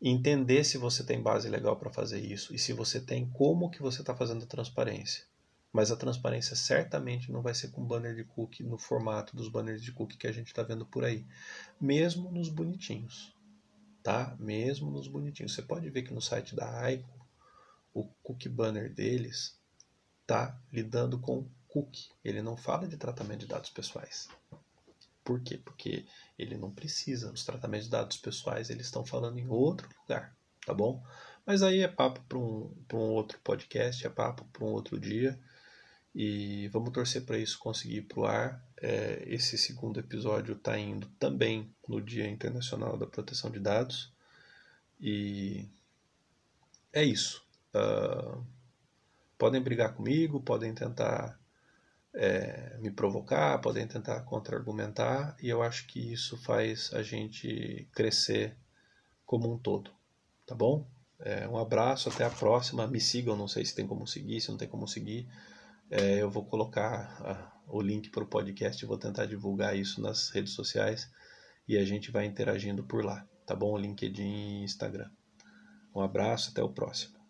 entender 0.00 0.64
se 0.64 0.78
você 0.78 1.04
tem 1.04 1.20
base 1.20 1.46
legal 1.50 1.76
para 1.76 1.90
fazer 1.90 2.20
isso 2.20 2.54
e 2.54 2.58
se 2.58 2.72
você 2.72 3.02
tem 3.02 3.28
como 3.32 3.70
que 3.70 3.82
você 3.82 4.00
está 4.00 4.16
fazendo 4.16 4.44
a 4.44 4.46
transparência. 4.46 5.26
Mas 5.70 5.90
a 5.90 5.96
transparência 5.96 6.56
certamente 6.56 7.30
não 7.30 7.42
vai 7.42 7.52
ser 7.52 7.68
com 7.68 7.84
banner 7.84 8.14
de 8.14 8.24
cookie 8.24 8.62
no 8.62 8.78
formato 8.78 9.36
dos 9.36 9.50
banners 9.50 9.82
de 9.82 9.92
cookie 9.92 10.16
que 10.16 10.26
a 10.26 10.32
gente 10.32 10.46
está 10.46 10.62
vendo 10.62 10.86
por 10.86 11.04
aí, 11.04 11.26
mesmo 11.78 12.32
nos 12.32 12.48
bonitinhos, 12.48 13.36
tá? 14.02 14.34
Mesmo 14.40 14.90
nos 14.90 15.06
bonitinhos. 15.06 15.52
Você 15.52 15.60
pode 15.60 15.90
ver 15.90 16.00
que 16.00 16.14
no 16.14 16.22
site 16.22 16.56
da 16.56 16.80
Aiko 16.80 17.28
o 17.92 18.04
cookie 18.22 18.48
banner 18.48 18.90
deles 18.90 19.60
está 20.22 20.58
lidando 20.72 21.18
com 21.18 21.48
cookie. 21.68 22.08
Ele 22.24 22.42
não 22.42 22.56
fala 22.56 22.88
de 22.88 22.96
tratamento 22.96 23.40
de 23.40 23.46
dados 23.46 23.70
pessoais. 23.70 24.28
Por 25.24 25.40
quê? 25.40 25.58
Porque 25.58 26.04
ele 26.38 26.56
não 26.56 26.70
precisa. 26.70 27.32
Os 27.32 27.44
tratamentos 27.44 27.86
de 27.86 27.92
dados 27.92 28.16
pessoais 28.16 28.70
eles 28.70 28.86
estão 28.86 29.04
falando 29.04 29.38
em 29.38 29.48
outro 29.48 29.88
lugar, 30.02 30.36
tá 30.66 30.74
bom? 30.74 31.02
Mas 31.46 31.62
aí 31.62 31.80
é 31.80 31.88
papo 31.88 32.20
para 32.28 32.38
um, 32.38 32.74
um 32.92 33.10
outro 33.10 33.38
podcast, 33.42 34.06
é 34.06 34.10
papo 34.10 34.44
para 34.52 34.64
um 34.64 34.72
outro 34.72 34.98
dia. 34.98 35.38
E 36.14 36.68
vamos 36.68 36.92
torcer 36.92 37.24
para 37.24 37.38
isso 37.38 37.58
conseguir 37.58 37.98
ir 37.98 38.02
para 38.02 38.20
o 38.20 38.26
ar. 38.26 38.64
É, 38.76 39.24
esse 39.26 39.56
segundo 39.56 39.98
episódio 39.98 40.54
está 40.54 40.78
indo 40.78 41.06
também 41.18 41.74
no 41.88 42.00
Dia 42.00 42.28
Internacional 42.28 42.98
da 42.98 43.06
Proteção 43.06 43.50
de 43.50 43.58
Dados. 43.58 44.12
E 45.00 45.68
é 46.92 47.02
isso. 47.02 47.42
Uh, 47.74 48.44
podem 49.42 49.60
brigar 49.60 49.92
comigo, 49.92 50.40
podem 50.40 50.72
tentar 50.72 51.36
é, 52.14 52.78
me 52.78 52.92
provocar, 52.92 53.58
podem 53.58 53.84
tentar 53.88 54.20
contra-argumentar, 54.20 55.36
e 55.42 55.48
eu 55.48 55.60
acho 55.60 55.88
que 55.88 56.12
isso 56.12 56.36
faz 56.36 56.94
a 56.94 57.02
gente 57.02 57.88
crescer 57.92 58.56
como 59.26 59.52
um 59.52 59.58
todo, 59.58 59.90
tá 60.46 60.54
bom? 60.54 60.86
É, 61.18 61.48
um 61.48 61.58
abraço, 61.58 62.08
até 62.08 62.24
a 62.24 62.30
próxima. 62.30 62.86
Me 62.86 63.00
sigam, 63.00 63.36
não 63.36 63.48
sei 63.48 63.64
se 63.64 63.74
tem 63.74 63.84
como 63.84 64.06
seguir, 64.06 64.40
se 64.40 64.48
não 64.48 64.56
tem 64.56 64.68
como 64.68 64.86
seguir. 64.86 65.28
É, 65.90 66.22
eu 66.22 66.30
vou 66.30 66.44
colocar 66.44 67.20
a, 67.20 67.60
o 67.66 67.82
link 67.82 68.10
para 68.10 68.22
o 68.22 68.28
podcast, 68.28 68.86
vou 68.86 68.96
tentar 68.96 69.26
divulgar 69.26 69.76
isso 69.76 70.00
nas 70.00 70.30
redes 70.30 70.52
sociais 70.52 71.10
e 71.66 71.76
a 71.76 71.84
gente 71.84 72.12
vai 72.12 72.26
interagindo 72.26 72.84
por 72.84 73.04
lá, 73.04 73.26
tá 73.44 73.56
bom? 73.56 73.76
LinkedIn 73.76 74.60
e 74.60 74.62
Instagram. 74.62 75.10
Um 75.92 76.00
abraço, 76.00 76.52
até 76.52 76.62
o 76.62 76.68
próximo. 76.68 77.21